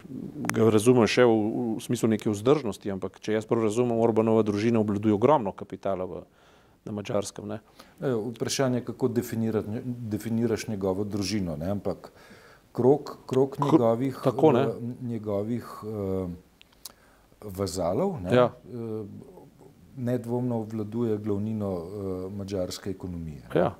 ga 0.49 0.69
razumem 0.73 1.05
še 1.09 1.27
v, 1.29 1.35
v 1.77 1.85
smislu 1.85 2.09
neke 2.15 2.31
vzdržnosti, 2.33 2.89
ampak 2.95 3.19
če 3.21 3.37
jaz 3.37 3.45
prav 3.49 3.67
razumem, 3.67 3.99
Orbanova 4.01 4.41
družina 4.47 4.81
obladuje 4.81 5.13
ogromno 5.13 5.53
kapitala 5.53 6.07
v, 6.09 6.23
na 6.87 6.95
Mačarskem. 6.97 7.45
Ne. 7.51 7.59
E, 8.01 8.13
vprašanje 8.31 8.81
je, 8.81 8.85
kako 8.89 9.11
definiraš 9.13 10.67
njegovo 10.71 11.05
družino, 11.05 11.57
ne? 11.59 11.69
ampak 11.77 12.09
krok, 12.73 13.17
krok 13.29 13.59
njegovih, 13.61 14.17
Tako, 14.23 14.51
ne? 14.57 14.63
uh, 14.67 14.75
njegovih 15.01 15.67
uh, 15.83 16.29
vazalov, 17.41 18.17
ne? 18.23 18.33
Ja. 18.35 18.47
Uh, 18.65 19.05
nedvomno 19.99 20.61
obvladuje 20.63 21.17
glavnino 21.17 21.69
uh, 21.73 22.33
mačarske 22.33 22.89
ekonomije. 22.89 23.43
Ja. 23.55 23.75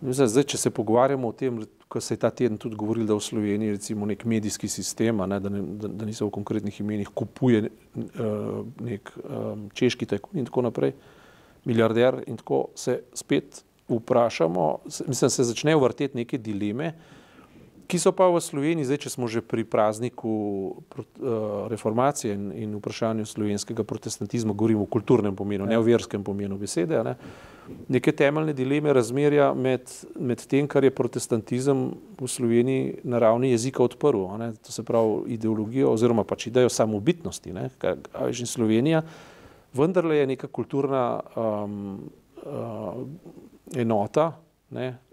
Zdaj, 0.00 0.44
če 0.44 0.58
se 0.60 0.70
pogovarjamo 0.70 1.28
o 1.28 1.32
tem, 1.32 1.62
ko 1.88 2.00
se 2.04 2.14
je 2.14 2.20
ta 2.20 2.30
teden 2.30 2.58
tudi 2.60 2.76
govorilo, 2.76 3.06
da 3.08 3.16
v 3.16 3.24
Sloveniji 3.24 3.76
recimo 3.78 4.06
nek 4.06 4.26
medijski 4.28 4.68
sistem, 4.68 5.22
ne, 5.24 5.38
da, 5.40 5.52
ne, 5.52 5.62
da, 5.80 5.88
da 5.88 6.08
niso 6.08 6.28
v 6.28 6.34
konkretnih 6.34 6.80
imenih, 6.82 7.12
kupuje 7.16 7.62
uh, 7.64 8.58
nek 8.84 9.12
um, 9.22 9.68
češki 9.74 10.08
tajkun 10.10 10.42
in 10.42 10.48
tako 10.50 10.66
naprej, 10.68 10.92
milijarder 11.64 12.20
in 12.26 12.36
tako 12.36 12.66
se 12.76 13.00
spet 13.16 13.62
vprašamo, 13.88 14.66
mislim, 14.84 15.30
se 15.30 15.46
začnejo 15.48 15.80
vrteti 15.80 16.18
neke 16.20 16.38
dileme, 16.38 16.92
ki 17.86 17.98
so 17.98 18.12
pa 18.12 18.26
v 18.26 18.42
Sloveniji, 18.42 18.86
zdaj, 18.90 19.06
če 19.06 19.10
smo 19.14 19.30
že 19.30 19.42
pri 19.42 19.62
prazniku 19.62 20.30
uh, 20.74 21.06
reformacije 21.70 22.34
in, 22.34 22.50
in 22.52 22.74
vprašanju 22.78 23.26
slovenskega 23.26 23.86
protestantizma, 23.86 24.54
govorimo 24.54 24.82
o 24.84 24.90
kulturnem 24.90 25.36
pomenu, 25.38 25.66
ne 25.66 25.78
o 25.78 25.84
verskem 25.86 26.24
pomenu 26.26 26.58
besede, 26.58 26.98
ne, 27.06 27.14
neke 27.90 28.12
temeljne 28.12 28.54
dileme 28.58 28.92
razmerja 28.94 29.52
med, 29.54 29.86
med 30.18 30.42
tem, 30.50 30.66
kar 30.66 30.84
je 30.86 30.94
protestantizem 30.94 31.88
v 32.18 32.30
Sloveniji 32.30 33.06
na 33.06 33.22
ravni 33.22 33.52
jezika 33.54 33.84
odprl, 33.86 34.26
ne, 34.40 34.52
to 34.58 34.74
se 34.74 34.84
pravi 34.86 35.38
ideologijo 35.38 35.94
oziroma 35.94 36.26
pač 36.26 36.50
idejo 36.50 36.70
samobitnosti, 36.72 37.54
ne, 37.54 37.70
kar 37.78 38.02
je 38.30 38.46
Slovenija, 38.46 39.02
vendarle 39.76 40.22
je 40.22 40.30
neka 40.34 40.50
kulturna 40.50 41.06
um, 41.36 42.06
uh, 42.42 43.02
enota, 43.76 44.32
ne, 44.70 44.96
Eh, 44.96 45.05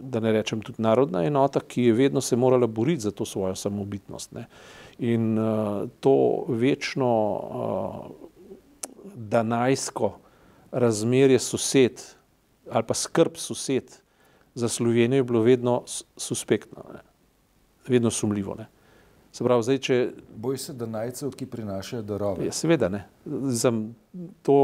da 0.00 0.20
ne 0.20 0.32
rečem 0.32 0.62
tudi 0.62 0.82
narodna 0.82 1.24
enota, 1.24 1.60
ki 1.60 1.82
je 1.82 1.92
vedno 1.92 2.20
se 2.20 2.36
morala 2.36 2.66
boriti 2.66 3.06
za 3.06 3.10
to 3.10 3.24
svojo 3.24 3.54
samobitnost. 3.54 4.32
Ne. 4.32 4.46
In 4.98 5.38
uh, 5.38 5.88
to 6.00 6.44
večno 6.48 7.10
uh, 7.34 8.28
danajsko 9.14 10.18
razmerje 10.72 11.38
sosed 11.38 12.02
ali 12.70 12.84
pa 12.86 12.94
skrb 12.94 13.36
sosed 13.36 14.00
za 14.54 14.68
Slovenijo 14.68 15.18
je 15.18 15.24
bilo 15.24 15.42
vedno 15.42 15.82
suspektno, 16.16 16.84
ne. 16.92 17.00
vedno 17.88 18.10
sumljivo. 18.10 18.54
Ne. 18.54 18.66
Se 19.32 19.44
pravi, 19.44 19.62
zdaj, 19.62 19.78
če... 19.78 19.96
Boj 20.36 20.58
se 20.62 20.72
danajcev, 20.78 21.32
ki 21.34 21.46
prinašajo 21.50 22.02
darove. 22.06 22.46
Ja, 22.46 22.52
seveda 22.54 22.88
ne. 22.88 23.00
Zam, 23.50 23.88
to 24.46 24.54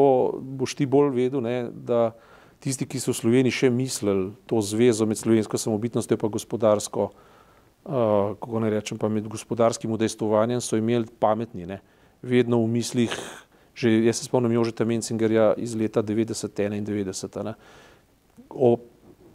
boš 0.41 0.77
ti 0.79 0.87
bolj 0.87 1.11
vedel, 1.17 1.43
ne, 1.43 1.71
da 1.75 2.13
tisti, 2.61 2.87
ki 2.87 3.01
so 3.01 3.15
v 3.15 3.21
Sloveniji 3.21 3.57
še 3.65 3.71
mislili 3.73 4.31
to 4.47 4.61
zvezo 4.65 5.09
med 5.09 5.19
slovensko 5.19 5.59
samobitnostjo 5.59 6.19
in 6.21 6.33
gospodarsko, 6.37 7.11
uh, 7.11 8.37
kako 8.37 8.61
ne 8.61 8.71
rečem, 8.71 8.99
pa 9.01 9.09
med 9.09 9.29
gospodarskim 9.29 9.91
udejstovanjem, 9.97 10.61
so 10.61 10.77
imeli 10.77 11.09
pametni, 11.21 11.67
ne? 11.67 11.81
vedno 12.23 12.61
v 12.61 12.69
mislih, 12.69 13.13
že 13.73 14.05
jaz 14.05 14.21
se 14.21 14.29
spomnim 14.29 14.53
Jožeta 14.53 14.85
Mencingerja 14.85 15.55
iz 15.57 15.73
leta 15.73 16.03
90-91, 16.05 17.55
o, 18.51 18.77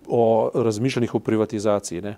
o 0.05 0.21
razmišljanjih 0.53 1.15
o 1.15 1.19
privatizaciji. 1.19 2.01
Ne? 2.05 2.17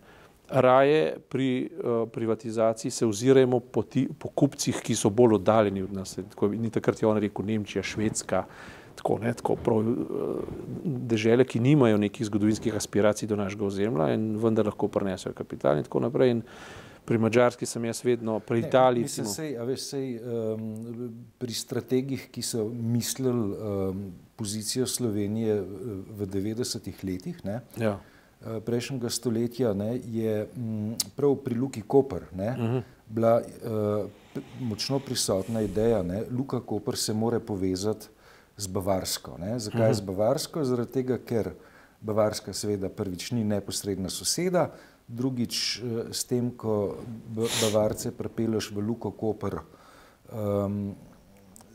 Raje 0.49 1.17
pri 1.29 1.47
uh, 1.67 2.09
privatizaciji 2.13 2.91
se 2.91 3.05
ozirajmo 3.05 3.59
po, 3.59 3.83
ti, 3.83 4.07
po 4.19 4.29
kupcih, 4.29 4.79
ki 4.83 4.95
so 4.95 5.09
bolj 5.09 5.35
oddaljeni 5.41 5.83
od 5.83 5.93
nas. 5.93 6.15
Tako, 6.29 6.47
ni 6.55 6.69
takrat 6.71 7.01
je 7.01 7.07
on 7.07 7.17
rekel 7.19 7.45
Nemčija, 7.45 7.83
Švedska, 7.83 8.45
uh, 8.47 8.77
tako, 8.97 9.19
ne, 9.21 9.33
tako 9.33 9.55
prav, 9.55 9.79
eh, 9.79 9.93
dežele, 10.83 11.45
ki 11.45 11.59
nimajo 11.59 11.97
nekih 11.97 12.25
zgodovinskih 12.25 12.75
aspiracij 12.75 13.29
do 13.29 13.35
našega 13.35 13.65
ozemlja 13.65 14.11
in 14.13 14.35
vendar 14.41 14.65
lahko 14.65 14.89
prenesejo 14.91 15.35
kapital 15.37 15.77
in 15.77 15.85
tako 15.87 16.01
naprej. 16.07 16.31
In 16.31 16.41
pri 17.07 17.17
Mačarski 17.23 17.65
sem 17.65 17.85
jaz 17.87 18.01
vedno, 18.03 18.39
pri 18.39 18.65
Italiji. 18.65 19.07
Mislim, 19.07 19.27
sej, 19.31 19.53
veš, 19.69 19.85
sej, 19.93 20.07
um, 20.19 21.13
pri 21.39 21.53
strategih, 21.55 22.27
ki 22.31 22.43
so 22.43 22.65
mislili 22.67 23.31
um, 23.31 24.03
pozicijo 24.35 24.87
Slovenije 24.87 25.55
eh, 25.55 25.63
v 26.19 26.27
90-ih 26.27 27.03
letih, 27.03 27.39
ne, 27.45 27.61
ja. 27.77 27.95
Eh, 27.95 28.16
prejšnjega 28.65 29.09
stoletja, 29.09 29.73
ne, 29.73 29.99
je 30.05 30.47
m, 30.55 30.95
prav 31.15 31.35
pri 31.43 31.55
Luki 31.55 31.81
Koper 31.81 32.27
ne, 32.35 32.49
uh 32.51 32.57
mhm. 32.57 32.77
-huh. 32.77 32.81
bila 33.07 33.41
uh, 33.41 34.09
močno 34.59 34.99
prisotna 34.99 35.61
ideja, 35.61 36.03
da 36.03 36.21
Luka 36.31 36.59
Koper 36.59 36.97
se 36.97 37.13
more 37.13 37.39
povezati 37.39 38.07
z 38.57 38.67
Bavarsko. 38.67 39.37
Ne? 39.37 39.59
Zakaj 39.59 39.93
z 39.93 40.01
mhm. 40.01 40.05
Bavarsko? 40.05 40.63
Zaradi 40.65 40.91
tega, 40.91 41.17
ker 41.17 41.51
Bavarska 42.01 42.53
seveda 42.53 42.89
prvič 42.89 43.31
ni 43.31 43.43
neposredna 43.43 44.09
soseda, 44.09 44.71
drugič 45.07 45.79
eh, 45.79 46.13
s 46.13 46.25
tem, 46.25 46.51
ko 46.51 46.97
Bavarce 47.61 48.11
prepeleš 48.11 48.71
v 48.71 48.81
Luko 48.81 49.11
Koper, 49.11 49.59
um, 50.33 50.95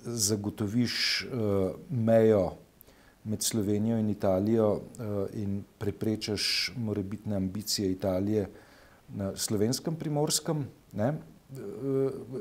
zagotoviš 0.02 1.26
uh, 1.30 1.78
mejo 1.90 2.58
med 3.24 3.42
Slovenijo 3.42 3.98
in 3.98 4.10
Italijo 4.10 4.72
uh, 4.72 5.26
in 5.34 5.62
preprečaš 5.78 6.72
morebitne 6.76 7.36
ambicije 7.36 7.90
Italije 7.92 8.48
na 9.08 9.36
slovenskem 9.36 9.96
primorskem. 9.96 10.66
Ne? 10.92 11.12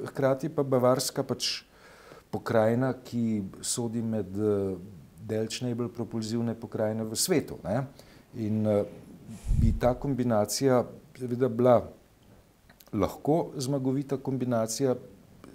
Hkrati 0.05 0.49
pa 0.49 0.63
Bavarska 0.63 1.23
pač 1.23 1.63
pokrajina, 2.31 2.93
ki 3.03 3.43
sodi 3.61 3.99
med 4.01 4.37
eh, 4.39 4.77
delč 5.27 5.57
najbolj 5.61 5.89
propulzivne 5.91 6.55
pokrajine 6.55 7.03
v 7.03 7.17
svetu. 7.19 7.57
Ne? 7.63 7.81
In 8.39 8.63
bi 9.59 9.73
ta 9.79 9.91
kombinacija 9.99 10.85
seveda 11.21 11.49
bila 11.49 11.75
lahko 12.93 13.51
zmagovita 13.57 14.17
kombinacija, 14.17 14.95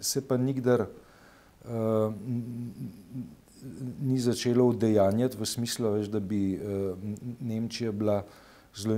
se 0.01 0.21
pa 0.29 0.37
nikdar 0.37 0.87
uh, 0.87 2.13
ni 4.01 4.19
začelo 4.19 4.67
udejanjati 4.67 5.37
v 5.37 5.47
smislu, 5.47 5.91
veš, 5.91 6.11
da 6.13 6.21
bi 6.21 6.57
uh, 6.57 6.99
Nemčija 7.41 7.93
bila 7.93 8.25
zelo 8.77 8.97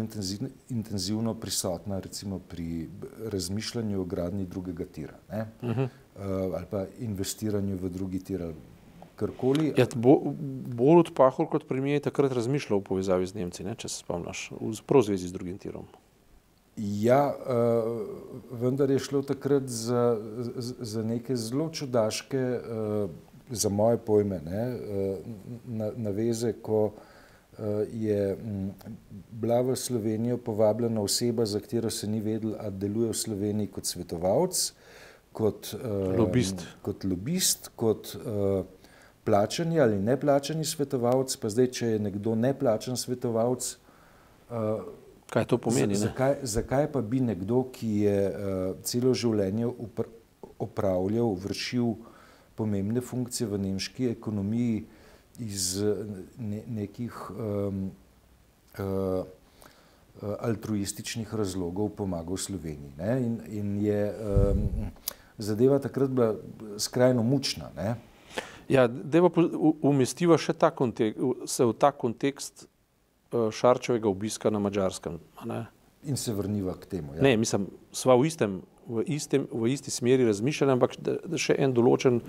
intenzivno 0.68 1.34
prisotna 1.34 1.98
recimo 1.98 2.38
pri 2.38 2.88
razmišljanju 3.30 4.00
o 4.00 4.04
gradni 4.04 4.46
drugega 4.46 4.84
tira 4.84 5.14
uh 5.28 5.38
-huh. 5.62 5.84
uh, 5.84 6.54
ali 6.54 6.66
pa 6.70 6.86
investiranju 6.98 7.76
v 7.76 7.88
drugi 7.88 8.18
tir 8.18 8.42
ali 8.42 8.54
karkoli. 9.16 9.72
Ja, 9.76 9.86
bo, 9.94 10.20
bolj 10.78 10.98
od 10.98 11.14
Pahor 11.14 11.48
kot 11.50 11.66
premijer 11.68 11.98
je 11.98 12.06
takrat 12.08 12.32
razmišljal 12.32 12.78
v 12.78 12.82
povezavi 12.82 13.26
z 13.26 13.34
Nemci, 13.34 13.64
ne, 13.66 13.74
če 13.74 13.88
se 13.88 14.04
spomniš, 14.04 14.50
v 14.60 15.02
zvezi 15.02 15.28
z 15.28 15.34
drugim 15.34 15.58
tirom. 15.58 15.88
Ja, 16.78 17.34
uh, 17.34 18.54
vendar 18.60 18.90
je 18.90 19.00
šlo 19.02 19.24
takrat 19.26 19.66
za, 19.66 20.14
za 20.78 21.02
neke 21.02 21.36
zelo 21.36 21.70
čudaške, 21.74 22.38
uh, 22.38 23.10
za 23.50 23.68
moje 23.68 23.98
pojme, 23.98 24.40
ne, 24.44 24.64
uh, 24.74 25.92
naveze, 25.96 26.52
ko 26.62 26.84
uh, 26.86 27.64
je 27.92 28.36
m, 28.36 28.70
bila 29.30 29.60
v 29.60 29.76
Slovenijo 29.76 30.38
povabljena 30.38 31.00
oseba, 31.00 31.46
za 31.46 31.60
katero 31.60 31.90
se 31.90 32.06
ni 32.06 32.20
vedel, 32.20 32.54
da 32.56 32.70
deluje 32.70 33.10
v 33.10 33.14
Sloveniji 33.14 33.72
kot 33.72 33.86
svetovalec, 33.86 34.72
kot 35.32 35.74
uh, 35.74 36.18
lobist, 36.18 36.66
kot, 36.82 37.04
lobist, 37.04 37.70
kot 37.76 38.16
uh, 38.16 38.64
plačani 39.24 39.80
ali 39.80 39.98
neplačani 39.98 40.64
svetovalec. 40.64 41.36
Pa 41.36 41.48
zdaj, 41.52 41.66
če 41.66 41.86
je 41.86 41.98
nekdo 42.00 42.34
neplačen 42.34 42.96
svetovalec. 42.96 43.76
Uh, 44.50 44.86
Kaj 45.28 45.44
to 45.44 45.58
pomeni? 45.60 45.94
Zakaj, 45.94 46.38
zakaj 46.42 46.86
pa 46.92 47.02
bi 47.04 47.20
nekdo, 47.20 47.66
ki 47.72 47.88
je 48.06 48.20
uh, 48.28 48.76
celo 48.82 49.12
življenje 49.14 49.68
opravljal, 50.58 51.34
vršil 51.36 51.92
pomembne 52.58 53.00
funkcije 53.00 53.46
v 53.48 53.60
nemški 53.62 54.10
ekonomiji, 54.10 54.80
uh, 54.82 55.08
iz 55.38 55.82
ne, 56.38 56.62
nekih 56.66 57.30
um, 57.30 57.90
uh, 58.78 59.24
altruističnih 60.40 61.34
razlogov 61.34 61.88
pomagal 61.88 62.36
Sloveniji. 62.36 62.92
In, 62.98 63.40
in 63.46 63.76
je 63.82 64.14
um, 64.14 64.90
zadeva 65.38 65.78
takrat 65.78 66.10
bila 66.10 66.34
skrajno 66.78 67.22
mučna. 67.22 67.70
Ne? 67.76 67.94
Ja, 68.68 68.88
da 68.88 69.22
pa 69.22 69.42
umestiva 69.82 70.38
še 70.38 70.52
ta 70.52 70.70
kontekst, 70.74 71.22
se 71.46 71.64
v 71.64 71.76
ta 71.78 71.92
kontekst 71.94 72.66
Šarčevega 73.30 74.08
obiska 74.08 74.50
na 74.50 74.58
Mačarskem. 74.58 75.20
In 76.08 76.16
se 76.16 76.34
vrniva 76.34 76.74
k 76.80 76.86
temu. 76.86 77.14
Ja. 77.14 77.22
Ne, 77.22 77.36
mislim, 77.36 77.68
sva 77.92 78.16
v, 78.18 78.26
istem, 78.26 78.60
v, 78.88 79.04
istem, 79.06 79.46
v 79.52 79.72
isti 79.72 79.92
smeri 79.92 80.26
razmišljala, 80.26 80.78
ampak 80.78 80.96
da, 80.98 81.18
da 81.24 81.40
še 81.40 81.56
en 81.58 81.74
določen 81.76 82.22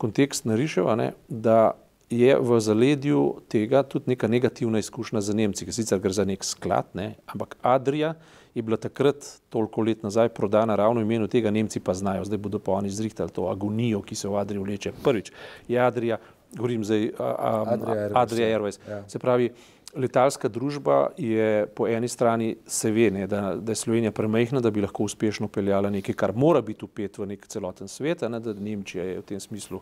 kontekst 0.00 0.48
nariševa, 0.48 0.96
ne, 0.96 1.12
da 1.28 1.74
je 2.10 2.34
v 2.40 2.58
zaledju 2.60 3.20
tega 3.52 3.84
tudi 3.86 4.10
neka 4.10 4.28
negativna 4.28 4.80
izkušnja 4.82 5.20
za 5.22 5.34
Nemci, 5.36 5.66
ki 5.66 5.72
sicer 5.72 6.00
gre 6.02 6.12
za 6.16 6.26
nek 6.26 6.44
sklad, 6.44 6.90
ne, 6.98 7.14
ampak 7.30 7.54
Adrija 7.62 8.16
je 8.54 8.62
bila 8.66 8.76
takrat 8.80 9.26
toliko 9.48 9.84
let 9.86 10.02
nazaj 10.02 10.32
prodana 10.34 10.74
ravno 10.76 11.00
v 11.00 11.06
imenu 11.06 11.28
tega, 11.30 11.52
Nemci 11.54 11.80
pa 11.80 11.94
znajo, 11.94 12.24
zdaj 12.26 12.38
bodo 12.42 12.58
pa 12.58 12.72
oni 12.80 12.90
zrihtali 12.90 13.30
to 13.30 13.46
agonijo, 13.46 14.02
ki 14.02 14.18
se 14.18 14.28
v 14.28 14.40
Adriji 14.40 14.64
vleče. 14.64 14.92
Prvič 15.04 15.30
je 15.68 15.78
Adrija, 15.78 16.18
govorim 16.56 16.84
zdaj, 16.84 17.12
a, 17.18 17.30
a, 17.38 17.76
Adrija 18.24 18.48
Airways, 18.58 18.80
ja. 18.88 19.04
se 19.08 19.18
pravi, 19.18 19.52
letalska 19.94 20.48
družba 20.48 21.10
je 21.18 21.66
po 21.74 21.88
eni 21.88 22.08
strani 22.08 22.56
se 22.66 22.90
ve, 22.90 23.10
ne, 23.10 23.26
da, 23.26 23.56
da 23.56 23.72
je 23.72 23.76
Slovenija 23.76 24.12
premehna, 24.12 24.60
da 24.60 24.70
bi 24.70 24.82
lahko 24.82 25.04
uspešno 25.04 25.48
peljala 25.48 25.90
nekaj, 25.90 26.14
kar 26.14 26.32
mora 26.36 26.60
biti 26.62 26.84
upet 26.84 27.18
v 27.18 27.26
nek 27.32 27.46
celoten 27.46 27.88
svet, 27.88 28.22
ne, 28.28 28.40
da 28.40 28.54
Nemčija 28.54 29.04
je 29.04 29.18
v 29.18 29.26
tem 29.26 29.40
smislu 29.40 29.80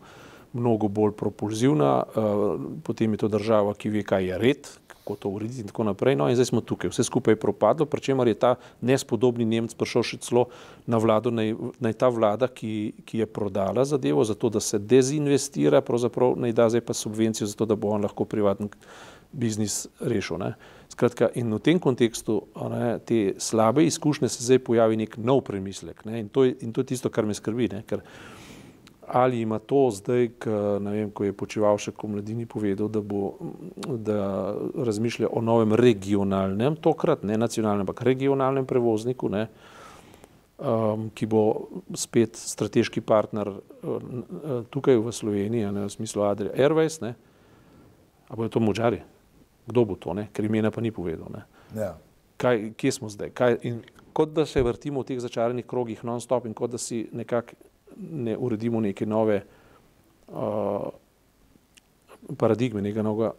mnogo 0.52 0.88
bolj 0.88 1.12
propulzivna, 1.16 2.02
uh, 2.02 2.60
potem 2.84 3.12
je 3.12 3.24
to 3.24 3.28
država, 3.28 3.74
ki 3.74 3.90
ve, 3.90 4.02
kaj 4.02 4.24
je 4.24 4.38
red, 4.38 4.70
kako 4.86 5.16
to 5.16 5.28
urediti 5.28 5.60
in 5.60 5.66
tako 5.66 5.84
naprej. 5.84 6.16
No 6.16 6.28
in 6.28 6.36
zdaj 6.36 6.50
smo 6.50 6.60
tukaj, 6.60 6.90
vse 6.90 7.04
skupaj 7.04 7.32
je 7.32 7.40
propadlo, 7.40 7.86
pri 7.86 8.00
čemer 8.00 8.28
je 8.28 8.34
ta 8.34 8.54
nespodobni 8.80 9.44
Nemc 9.44 9.74
prišel 9.74 10.04
še 10.04 10.18
celo 10.20 10.48
na 10.86 11.00
vlado, 11.00 11.30
naj, 11.30 11.54
naj 11.80 11.94
ta 11.96 12.08
vlada, 12.12 12.48
ki, 12.48 13.04
ki 13.08 13.24
je 13.24 13.26
prodala 13.26 13.84
zadevo, 13.88 14.24
zato 14.24 14.48
da 14.52 14.60
se 14.60 14.78
dezinvestira, 14.78 15.80
pravzaprav 15.80 16.36
naj 16.36 16.52
da 16.52 16.68
zdaj 16.68 16.84
pa 16.84 16.94
subvencijo, 16.94 17.48
zato 17.48 17.64
da 17.64 17.76
bo 17.76 17.94
on 17.96 18.04
lahko 18.04 18.24
privatni 18.24 18.68
biznis 19.32 19.86
rešil. 20.00 20.38
Ne. 20.40 20.54
Skratka, 20.88 21.28
in 21.36 21.52
v 21.52 21.60
tem 21.60 21.80
kontekstu 21.80 22.42
ne, 22.72 22.98
te 23.04 23.34
slabe 23.38 23.84
izkušnje 23.84 24.28
se 24.28 24.44
zdaj 24.44 24.64
pojavi 24.64 24.96
nek 25.04 25.16
nov 25.20 25.44
premislek 25.44 26.04
ne, 26.08 26.24
in, 26.24 26.28
to 26.32 26.44
je, 26.44 26.56
in 26.64 26.72
to 26.72 26.80
je 26.80 26.92
tisto, 26.94 27.12
kar 27.12 27.28
me 27.28 27.36
skrbi. 27.36 27.68
Ne, 27.72 27.82
ker, 27.88 28.04
ali 29.12 29.40
ima 29.40 29.58
to 29.58 29.90
zdaj, 29.90 30.28
k, 30.38 30.52
vem, 30.80 31.10
ko 31.10 31.24
je 31.24 31.32
počeval 31.32 31.78
še 31.80 31.92
ko 31.96 32.10
mladini 32.12 32.46
povedal, 32.46 32.90
da, 32.92 33.00
bo, 33.00 33.34
da 33.86 34.54
razmišlja 34.74 35.30
o 35.32 35.42
novem 35.44 35.74
regionalnem, 35.78 36.76
tokrat 36.82 37.24
ne 37.28 37.38
nacionalnem, 37.40 37.86
ampak 37.86 38.02
regionalnem 38.06 38.66
prevozniku, 38.68 39.30
ne, 39.32 39.46
um, 40.58 41.08
ki 41.14 41.28
bo 41.30 41.44
spet 41.96 42.36
strateški 42.36 43.00
partner 43.00 43.52
uh, 43.52 44.64
tukaj 44.72 45.00
v 45.00 45.14
Sloveniji, 45.14 45.70
ne, 45.72 45.86
v 45.86 45.92
smislu 45.92 46.26
Adria 46.28 46.52
Airways, 46.56 47.00
ne, 47.04 47.14
a 48.28 48.36
bojo 48.36 48.52
to 48.52 48.64
močari, 48.64 49.00
kdo 49.68 49.86
bo 49.88 49.96
to, 49.96 50.16
ne, 50.16 50.28
ker 50.32 50.44
imena 50.44 50.72
pa 50.74 50.84
ni 50.84 50.92
povedal. 50.92 51.32
Ne. 51.32 51.46
Ja. 51.76 51.94
Kaj, 52.38 52.72
kje 52.78 52.92
smo 53.00 53.08
zdaj? 53.10 53.32
Kaj, 53.34 53.58
in, 53.66 53.80
kot 54.12 54.34
da 54.34 54.46
se 54.46 54.62
vrtimo 54.62 55.02
v 55.02 55.12
teh 55.12 55.20
začaranih 55.22 55.66
krogih 55.66 56.04
non-stop 56.04 56.46
in 56.46 56.54
kot 56.54 56.72
da 56.74 56.78
si 56.78 57.04
nekako 57.14 57.67
ne 57.96 58.36
uredimo 58.36 58.80
neke 58.80 59.06
nove 59.06 59.42
uh, 60.28 60.88
paradigme, 62.36 62.82
nekaj 62.82 63.02
novega, 63.02 63.32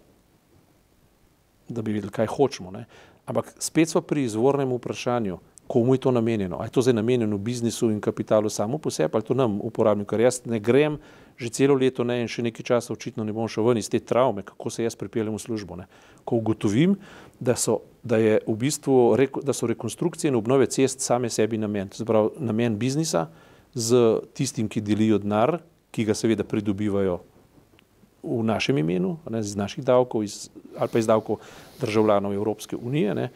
da 1.70 1.82
bi 1.82 1.94
videli, 1.94 2.12
kaj 2.12 2.28
hočemo. 2.28 2.72
Ne. 2.72 2.86
Ampak 3.26 3.54
spet 3.60 3.90
smo 3.90 4.02
pri 4.02 4.24
izvornem 4.24 4.72
vprašanju, 4.74 5.38
komu 5.70 5.94
je 5.94 6.02
to 6.02 6.12
namenjeno. 6.12 6.58
A 6.60 6.66
je 6.66 6.72
to 6.74 6.82
zdaj 6.82 6.94
namenjeno 6.94 7.38
biznisu 7.38 7.92
in 7.92 8.02
kapitalu 8.02 8.50
samo 8.50 8.78
po 8.78 8.90
sebi, 8.90 9.14
ali 9.14 9.24
to 9.24 9.34
nam 9.34 9.60
uporabniku, 9.62 10.10
ker 10.10 10.26
jaz 10.26 10.42
ne 10.46 10.60
grem 10.60 10.98
že 11.40 11.50
celo 11.50 11.76
leto 11.80 12.04
ne 12.04 12.18
in 12.20 12.28
še 12.28 12.44
nekaj 12.44 12.66
časa 12.68 12.92
očitno 12.92 13.24
ne 13.24 13.32
bom 13.32 13.48
šel 13.48 13.64
ven 13.64 13.78
iz 13.80 13.88
te 13.88 14.02
travme, 14.04 14.44
kako 14.44 14.70
se 14.70 14.84
jaz 14.84 14.98
pripeljem 15.00 15.38
v 15.38 15.40
službo. 15.40 15.78
Ne. 15.80 15.86
Ko 16.28 16.36
ugotovim, 16.42 16.98
da 17.40 17.56
so, 17.56 17.78
da, 18.04 18.18
je 18.20 18.42
v 18.44 18.56
bistvu, 18.60 19.16
da 19.40 19.56
so 19.56 19.70
rekonstrukcije 19.72 20.34
in 20.34 20.36
obnove 20.36 20.68
cest 20.68 21.00
same 21.00 21.30
sebi 21.32 21.58
namen, 21.58 21.88
to 21.96 22.04
je 22.04 22.26
namen 22.44 22.76
biznisa, 22.76 23.30
z 23.74 24.22
tistim, 24.34 24.70
ki 24.70 24.82
delijo 24.82 25.20
denar, 25.22 25.60
ki 25.92 26.06
ga 26.06 26.16
seveda 26.18 26.44
pridobivajo 26.44 27.20
v 28.24 28.42
našem 28.44 28.78
imenu, 28.78 29.18
ne, 29.30 29.40
iz 29.40 29.56
naših 29.56 29.84
davkov 29.86 30.24
iz, 30.24 30.50
ali 30.78 30.92
pa 30.92 31.00
iz 31.00 31.08
davkov 31.08 31.40
državljanov 31.80 32.34
Evropske 32.34 32.76
unije, 32.76 33.16
ne, 33.16 33.30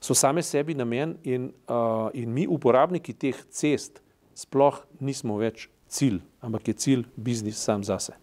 so 0.00 0.14
same 0.14 0.42
sebi 0.42 0.74
namen 0.74 1.16
in, 1.24 1.50
uh, 1.68 2.08
in 2.14 2.32
mi, 2.32 2.46
uporabniki 2.48 3.12
teh 3.12 3.36
cest, 3.50 4.00
sploh 4.34 4.80
nismo 5.00 5.36
več 5.40 5.68
cilj, 5.90 6.20
ampak 6.40 6.70
je 6.70 6.74
cilj 6.74 7.06
biznis 7.16 7.60
sam 7.60 7.84
zase. 7.84 8.14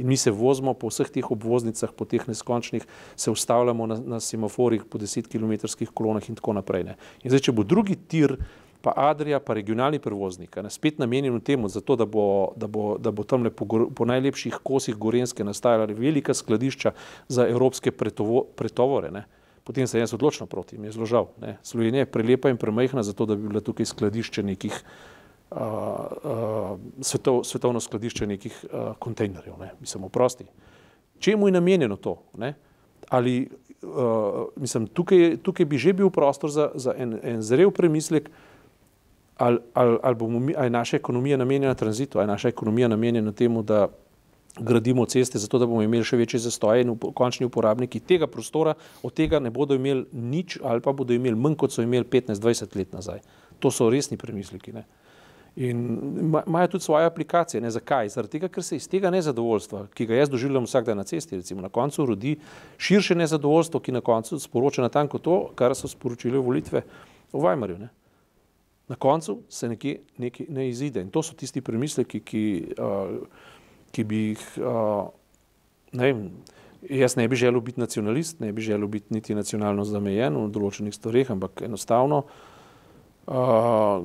In 0.00 0.06
mi 0.08 0.16
se 0.16 0.30
vozimo 0.30 0.72
po 0.74 0.88
vseh 0.88 1.10
teh 1.12 1.26
obvoznicah, 1.28 1.90
po 1.92 2.06
teh 2.08 2.22
neskončnih, 2.28 2.86
se 3.16 3.30
ustavljamo 3.30 3.86
na, 3.86 3.98
na 4.16 4.20
semaforih 4.20 4.86
po 4.88 4.98
10 4.98 5.28
km 5.28 5.68
kolonah 5.92 6.24
in 6.30 6.38
tako 6.38 6.54
naprej. 6.56 6.86
Ne. 6.88 6.94
In 7.20 7.34
zdaj, 7.34 7.50
če 7.50 7.52
bo 7.52 7.66
drugi 7.68 7.98
tir, 8.08 8.38
pa 8.82 8.92
Adrija, 8.96 9.40
pa 9.40 9.54
regionalni 9.54 9.98
prevoznik, 9.98 10.56
ne, 10.56 10.70
spet 10.70 10.98
namenjen 10.98 11.40
temu, 11.40 11.68
zato, 11.68 11.96
da 11.96 12.06
bo, 12.06 12.52
da 12.56 12.66
bo, 12.66 12.96
da 12.98 13.10
bo 13.10 13.24
tam 13.24 13.44
po, 13.56 13.66
po 13.94 14.04
najlepših 14.04 14.60
kosih 14.62 14.96
Gorenske 14.96 15.44
nastajala 15.44 15.84
velika 15.84 16.34
skladišča 16.34 16.92
za 17.28 17.46
evropske 17.48 17.90
pretovo, 17.90 18.44
pretovore. 18.56 19.10
Ne. 19.10 19.24
Potem 19.64 19.86
sem 19.86 20.00
jaz 20.00 20.14
odločno 20.16 20.46
proti, 20.46 20.78
mi 20.78 20.88
je 20.88 20.96
zelo 20.96 21.06
žal. 21.06 21.28
Ne. 21.40 21.58
Slovenija 21.62 22.06
je 22.06 22.12
prelepa 22.12 22.50
in 22.50 22.56
premajhna, 22.56 23.02
zato 23.02 23.26
da 23.26 23.36
bi 23.36 23.48
bila 23.48 23.60
tukaj 23.60 23.86
skladišče 23.86 24.42
nekih, 24.42 24.80
uh, 25.50 25.58
uh, 25.60 26.78
svetov, 27.00 27.44
svetovno 27.44 27.80
skladišče 27.80 28.26
nekih 28.26 28.64
uh, 28.64 28.92
kontejnerjev. 28.98 29.58
Ne. 29.60 29.72
Mislim, 29.80 30.04
oprosti. 30.04 30.48
Čemu 31.18 31.48
je 31.48 31.52
namenjeno 31.52 31.96
to? 31.96 32.16
Ne? 32.38 32.54
Ali, 33.08 33.50
uh, 33.82 34.48
mislim, 34.56 34.86
tukaj, 34.86 35.36
tukaj 35.42 35.66
bi 35.66 35.78
že 35.78 35.92
bil 35.92 36.10
prostor 36.10 36.50
za, 36.50 36.70
za 36.74 36.94
en, 36.96 37.18
en 37.22 37.42
zrel 37.42 37.70
premislek, 37.70 38.30
ali, 39.40 39.58
ali, 39.74 39.98
ali, 40.02 40.28
mi, 40.28 40.54
ali 40.56 40.66
je 40.66 40.70
naša 40.70 40.96
ekonomija 40.96 41.36
namenjena 41.36 41.74
tranzitu, 41.74 42.18
ali 42.18 42.24
je 42.24 42.32
naša 42.34 42.48
ekonomija 42.48 42.88
namenjena 42.88 43.32
temu, 43.32 43.62
da 43.62 43.88
gradimo 44.58 45.06
ceste, 45.06 45.38
zato 45.38 45.58
da 45.58 45.66
bomo 45.66 45.82
imeli 45.82 46.04
še 46.04 46.18
večje 46.20 46.40
zastoje 46.44 46.82
in 46.84 46.96
končni 47.14 47.46
uporabniki 47.46 48.00
tega 48.00 48.26
prostora 48.26 48.74
od 49.02 49.14
tega 49.14 49.38
ne 49.40 49.50
bodo 49.50 49.74
imeli 49.78 50.04
nič 50.12 50.58
ali 50.64 50.80
pa 50.80 50.92
bodo 50.92 51.14
imeli 51.14 51.38
manj, 51.38 51.56
kot 51.56 51.72
so 51.72 51.82
imeli 51.82 52.04
15-20 52.04 52.76
let 52.76 52.92
nazaj. 52.92 53.22
To 53.58 53.70
so 53.70 53.88
resni 53.90 54.18
premisliki. 54.18 54.74
Ne? 54.76 54.84
In 55.56 55.80
imajo 56.46 56.68
tudi 56.74 56.84
svoje 56.84 57.06
aplikacije. 57.06 57.60
Ne? 57.60 57.70
Zakaj? 57.70 58.08
Zaradi 58.08 58.36
tega, 58.36 58.48
ker 58.48 58.64
se 58.64 58.76
iz 58.76 58.88
tega 58.88 59.10
nezadovoljstva, 59.10 59.86
ki 59.94 60.06
ga 60.06 60.20
jaz 60.20 60.30
doživljam 60.30 60.68
vsak 60.68 60.86
dan 60.86 61.00
na 61.00 61.04
cesti, 61.04 61.40
recimo, 61.40 61.62
na 61.64 61.68
koncu 61.68 62.06
rodi 62.12 62.36
širše 62.78 63.14
nezadovoljstvo, 63.14 63.80
ki 63.80 63.96
na 63.96 64.00
koncu 64.00 64.38
sporoča 64.38 64.82
natanko 64.82 65.18
to, 65.18 65.40
kar 65.54 65.76
so 65.76 65.88
sporočili 65.88 66.38
volitve 66.38 66.84
v 67.32 67.42
Weimarju. 67.44 67.78
Ne? 67.78 67.90
Na 68.90 68.98
koncu 68.98 69.40
se 69.48 69.68
nekje 69.70 70.00
nekaj 70.18 70.46
ne 70.50 70.68
izide. 70.68 71.04
In 71.06 71.10
to 71.14 71.22
so 71.22 71.36
tisti 71.38 71.62
premisleki, 71.62 72.20
ki, 72.26 72.44
uh, 72.74 73.20
ki 73.94 74.04
bi 74.04 74.24
jih, 74.30 74.46
uh, 74.58 75.06
ne 75.94 76.10
vem, 76.10 76.24
Jaz 76.88 77.12
ne 77.16 77.26
bi 77.28 77.36
želel 77.36 77.60
biti 77.60 77.80
nacionalist, 77.80 78.38
ne 78.40 78.52
bi 78.52 78.62
želel 78.64 78.88
biti 78.88 79.14
niti 79.14 79.34
nacionalno 79.34 79.84
zamejen 79.84 80.36
v 80.38 80.46
določenih 80.48 80.94
stvareh, 80.96 81.28
ampak 81.34 81.60
enostavno 81.66 82.22
uh, 83.28 84.00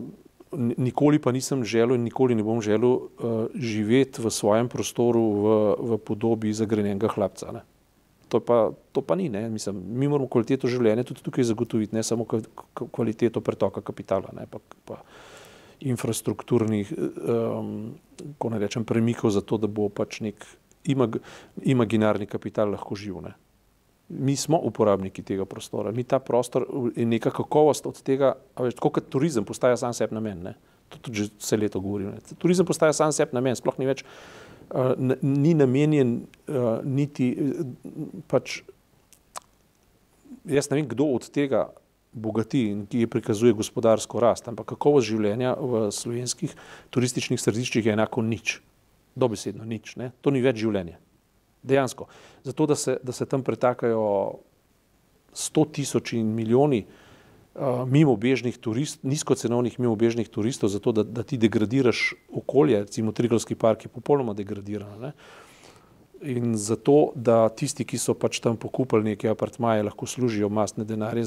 nikoli 0.55 1.21
pa 1.23 1.31
nisem 1.31 1.63
želel 1.63 1.95
in 1.95 2.03
nikoli 2.03 2.35
ne 2.35 2.43
bom 2.43 2.59
želel 2.61 2.89
uh, 2.91 3.07
živeti 3.55 4.21
v 4.21 4.31
svojem 4.31 4.67
prostoru 4.69 5.23
v, 5.23 5.55
v 5.79 5.99
podobi 6.03 6.51
zagrenjenega 6.53 7.13
hlapca. 7.15 7.55
Ne. 7.55 7.63
To 8.35 8.43
pa, 8.43 8.71
to 8.91 8.99
pa 9.01 9.15
ni, 9.15 9.29
Mislim, 9.29 9.79
mi 9.95 10.07
moramo 10.11 10.27
kvaliteto 10.27 10.67
življenja 10.67 11.05
tudi 11.07 11.23
tukaj 11.23 11.45
zagotoviti, 11.47 11.95
ne 11.95 12.03
samo 12.03 12.25
kvaliteto 12.75 13.39
pretoka 13.39 13.79
kapitala, 13.79 14.33
ne, 14.35 14.43
pa, 14.51 14.59
pa 14.83 14.97
infrastrukturnih, 15.87 16.91
um, 16.91 17.71
ko 18.35 18.51
ne 18.51 18.59
rečem, 18.59 18.83
premikov 18.83 19.31
za 19.31 19.39
to, 19.39 19.59
da 19.61 19.71
bo 19.71 19.87
pač 19.87 20.19
nek 20.25 20.43
imag, 20.83 21.21
imaginarni 21.63 22.27
kapital 22.27 22.75
lahko 22.75 22.97
živ. 22.99 23.21
Ne. 23.23 23.31
Mi 24.11 24.35
smo 24.35 24.59
uporabniki 24.67 25.23
tega 25.23 25.47
prostora, 25.47 25.95
mi 25.95 26.03
ta 26.03 26.19
prostor 26.19 26.67
in 26.99 27.15
neka 27.15 27.31
kakovost 27.31 27.87
od 27.87 28.03
tega, 28.03 28.35
veš, 28.59 28.75
kot 28.83 29.07
turizem 29.11 29.47
postaja 29.47 29.79
sam 29.79 29.95
sebi 29.95 30.17
namen. 30.19 30.43
Ne. 30.49 30.57
To 30.91 30.99
tudi 30.99 31.23
že 31.23 31.31
vse 31.39 31.57
leto 31.57 31.79
govorim. 31.79 32.11
Ne. 32.17 32.35
Turizem 32.35 32.67
postaja 32.67 32.93
sam 32.93 33.15
sebi 33.15 33.37
namen, 33.39 33.55
sploh 33.55 33.79
ni 33.79 33.87
več, 33.87 34.03
uh, 34.03 34.44
ni 35.21 35.53
namenjen 35.53 36.15
uh, 36.47 36.79
niti 36.83 37.31
uh, 37.33 37.65
pač. 38.27 38.61
Jaz 40.45 40.69
ne 40.69 40.79
vem, 40.79 40.87
kdo 40.89 41.07
od 41.15 41.29
tega 41.33 41.67
bogati 42.15 42.67
in 42.71 42.85
ki 42.87 43.07
prikazuje 43.11 43.55
gospodarsko 43.57 44.21
rast, 44.23 44.47
ampak 44.47 44.73
kakovost 44.75 45.09
življenja 45.09 45.55
v 45.59 45.87
slovenskih 45.91 46.53
turističnih 46.93 47.41
središčih 47.41 47.89
je 47.89 47.95
enako 47.95 48.23
nič 48.23 48.59
dobesedno 49.15 49.65
nič, 49.65 49.95
ne? 49.99 50.11
to 50.21 50.31
ni 50.31 50.43
več 50.43 50.59
življenje. 50.59 50.99
Dejansko. 51.65 52.07
Zato, 52.45 52.67
da 52.69 52.75
se, 52.77 52.97
da 53.03 53.15
se 53.15 53.25
tam 53.25 53.43
pretakajo 53.43 54.03
sto 55.33 55.65
tisoči 55.65 56.19
in 56.19 56.29
milijoni 56.35 56.83
uh, 56.83 57.04
mimobežnih 57.87 58.57
turistov, 58.57 59.09
nizkocenovnih 59.09 59.79
mimobežnih 59.79 60.29
turistov, 60.29 60.69
zato 60.73 60.91
da, 60.91 61.03
da 61.03 61.23
ti 61.23 61.37
degradiraš 61.39 62.13
okolje, 62.33 62.83
recimo 62.87 63.11
Triglavski 63.15 63.55
park 63.55 63.85
je 63.85 63.93
popolnoma 63.93 64.33
degradiran. 64.33 65.09
Uh, 65.09 65.11
in 66.21 66.55
zato, 66.55 67.11
da 67.15 67.49
tisti, 67.49 67.85
ki 67.85 67.97
so 67.99 68.15
pač 68.17 68.39
tam 68.43 68.57
pokupili 68.59 69.11
neke 69.11 69.29
apartmaje, 69.29 69.83
lahko 69.85 70.07
služijo 70.09 70.49
masne 70.49 70.85
denarje, 70.87 71.25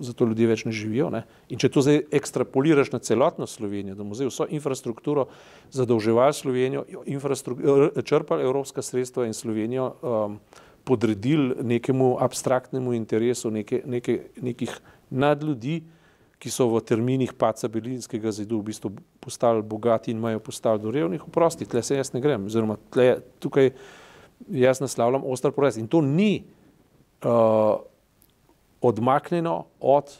zato 0.00 0.28
ljudje 0.28 0.48
več 0.48 0.64
ne 0.64 0.72
živijo. 0.72 1.10
Ne? 1.14 1.24
In 1.52 1.60
če 1.60 1.70
to 1.72 1.84
zdaj 1.84 2.02
ekstrapoliraš 2.18 2.92
na 2.94 3.00
celotno 3.04 3.46
Slovenijo, 3.50 3.96
da 3.98 4.06
muzej 4.06 4.30
vso 4.30 4.48
infrastrukturo 4.50 5.28
zadolževal 5.74 6.34
Slovenijo, 6.34 6.84
črpal 8.02 8.44
evropska 8.44 8.82
sredstva 8.82 9.28
in 9.28 9.36
Slovenijo 9.36 9.92
um, 10.00 10.38
podredil 10.84 11.54
nekemu 11.64 12.16
abstraktnemu 12.20 12.92
interesu 12.96 13.50
neke, 13.50 13.82
neke, 13.86 14.20
nekih 14.42 14.74
nadljudij, 15.14 15.82
ki 16.44 16.50
so 16.52 16.66
v 16.68 16.82
terminih 16.84 17.32
paca 17.38 17.70
Berlinskega 17.72 18.32
zidu 18.34 18.58
v 18.60 18.68
bistvu 18.68 18.90
postali 19.22 19.62
bogati 19.64 20.12
in 20.12 20.18
imajo 20.20 20.42
postali 20.44 20.82
do 20.82 20.90
revnih, 20.92 21.22
oprosti, 21.24 21.64
tle 21.64 21.82
se 21.82 21.96
jaz 21.96 22.12
ne 22.12 22.20
grem, 22.20 22.44
oziroma 22.50 22.76
tle, 22.92 23.22
tukaj 23.40 23.72
jaz 24.52 24.82
naslavljam 24.84 25.24
ostar 25.24 25.54
protest 25.56 25.80
in 25.80 25.88
to 25.88 26.02
ni 26.04 26.44
uh, 27.24 27.80
odmaknjeno 28.84 29.64
od 29.80 30.12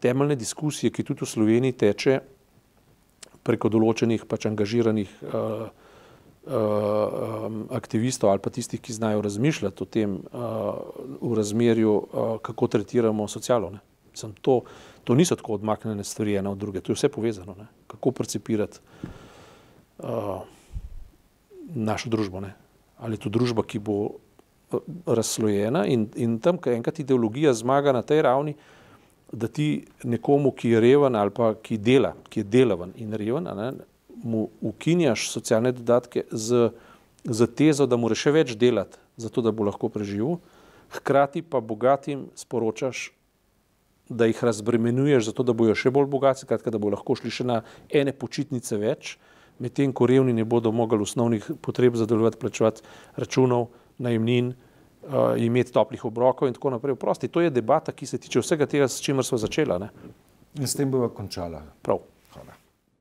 temeljne 0.00 0.36
diskusije, 0.36 0.90
ki 0.90 1.04
tudi 1.04 1.22
v 1.22 1.30
Sloveniji 1.30 1.78
teče 1.84 2.18
preko 3.44 3.70
določenih 3.70 4.24
pač 4.26 4.48
angažiranih 4.50 5.12
uh, 5.22 5.68
uh, 6.50 7.48
aktivistov 7.76 8.32
ali 8.32 8.42
pa 8.42 8.50
tistih, 8.50 8.80
ki 8.80 8.96
znajo 8.96 9.22
razmišljati 9.24 9.84
o 9.84 9.86
tem 9.86 10.18
uh, 10.18 10.82
v 11.20 11.34
razmerju, 11.38 11.94
uh, 11.94 12.36
kako 12.42 12.72
tretiramo 12.74 13.28
socialo. 13.28 13.76
Sem 14.14 14.32
to, 14.40 14.62
to 15.04 15.14
niso 15.14 15.36
tako 15.36 15.58
odmaknjene 15.58 16.04
stvari 16.04 16.36
ena 16.40 16.50
od 16.50 16.58
druge, 16.58 16.80
to 16.80 16.92
je 16.92 16.98
vse 16.98 17.08
povezano. 17.08 17.54
Ne? 17.58 17.66
Kako 17.86 18.12
percipirati 18.12 18.78
uh, 19.98 20.42
našo 21.74 22.10
družbo? 22.10 22.40
Ne? 22.40 22.54
Ali 22.98 23.18
je 23.18 23.26
to 23.26 23.34
družba, 23.34 23.66
ki 23.66 23.78
bo 23.78 23.98
uh, 24.06 24.80
razslojena 25.06 25.86
in, 25.86 26.08
in 26.16 26.38
tam, 26.38 26.58
ko 26.58 26.70
enkrat 26.70 27.02
ideologija 27.02 27.52
zmaga 27.54 27.92
na 27.92 28.02
tej 28.02 28.22
ravni, 28.22 28.54
da 29.32 29.48
ti 29.48 29.84
nekomu, 30.04 30.52
ki 30.52 30.70
je 30.70 30.80
reven 30.80 31.16
ali 31.16 31.30
pa 31.34 31.54
ki 31.58 31.78
dela, 31.78 32.14
ki 32.30 32.40
je 32.40 32.44
delaven 32.44 32.92
in 32.96 33.12
reven, 33.18 33.48
ne, 33.56 33.72
mu 34.24 34.48
ukinjaš 34.60 35.28
socialne 35.30 35.72
dodatke 35.72 36.24
z, 36.30 36.70
z 37.24 37.46
tezo, 37.56 37.86
da 37.86 37.98
mora 38.00 38.16
še 38.16 38.32
več 38.32 38.54
delati, 38.58 38.98
zato 39.20 39.42
da 39.42 39.52
bo 39.52 39.66
lahko 39.66 39.90
preživel, 39.92 40.38
hkrati 40.94 41.42
pa 41.42 41.60
bogatim 41.60 42.28
sporočaš, 42.38 43.10
da 44.08 44.26
jih 44.28 44.44
razbremenjuješ, 44.44 45.30
zato 45.30 45.42
da 45.42 45.54
bojo 45.56 45.74
še 45.74 45.90
bolj 45.94 46.08
bogati, 46.12 46.44
skratka, 46.44 46.70
da 46.70 46.78
bo 46.78 46.92
lahko 46.92 47.16
šli 47.16 47.32
še 47.32 47.46
na 47.48 47.60
ene 47.88 48.12
počitnice 48.12 48.76
več, 48.80 49.16
medtem 49.62 49.94
ko 49.96 50.08
revni 50.10 50.34
ne 50.36 50.44
bodo 50.44 50.72
mogli 50.72 51.00
osnovnih 51.02 51.46
potreb 51.62 51.96
zadovoljiti, 51.96 52.40
plačevati 52.42 52.84
računov, 53.16 53.70
najemnin, 53.98 54.52
uh, 54.52 55.38
imeti 55.40 55.72
toplih 55.72 56.04
obrokov 56.04 56.50
in 56.50 56.58
tako 56.58 56.74
naprej. 56.74 56.98
Prosti, 57.00 57.30
to 57.30 57.44
je 57.44 57.54
debata, 57.54 57.94
ki 57.94 58.06
se 58.06 58.18
tiče 58.18 58.42
vsega 58.42 58.66
tega, 58.66 58.90
s 58.90 59.00
čimer 59.04 59.24
smo 59.24 59.38
začela. 59.40 59.78
Ne? 59.78 59.92
In 60.58 60.68
s 60.68 60.76
tem 60.76 60.90
bomo 60.90 61.08
končala. 61.14 61.62
Prav. 61.82 62.02
Hvala. 62.34 62.63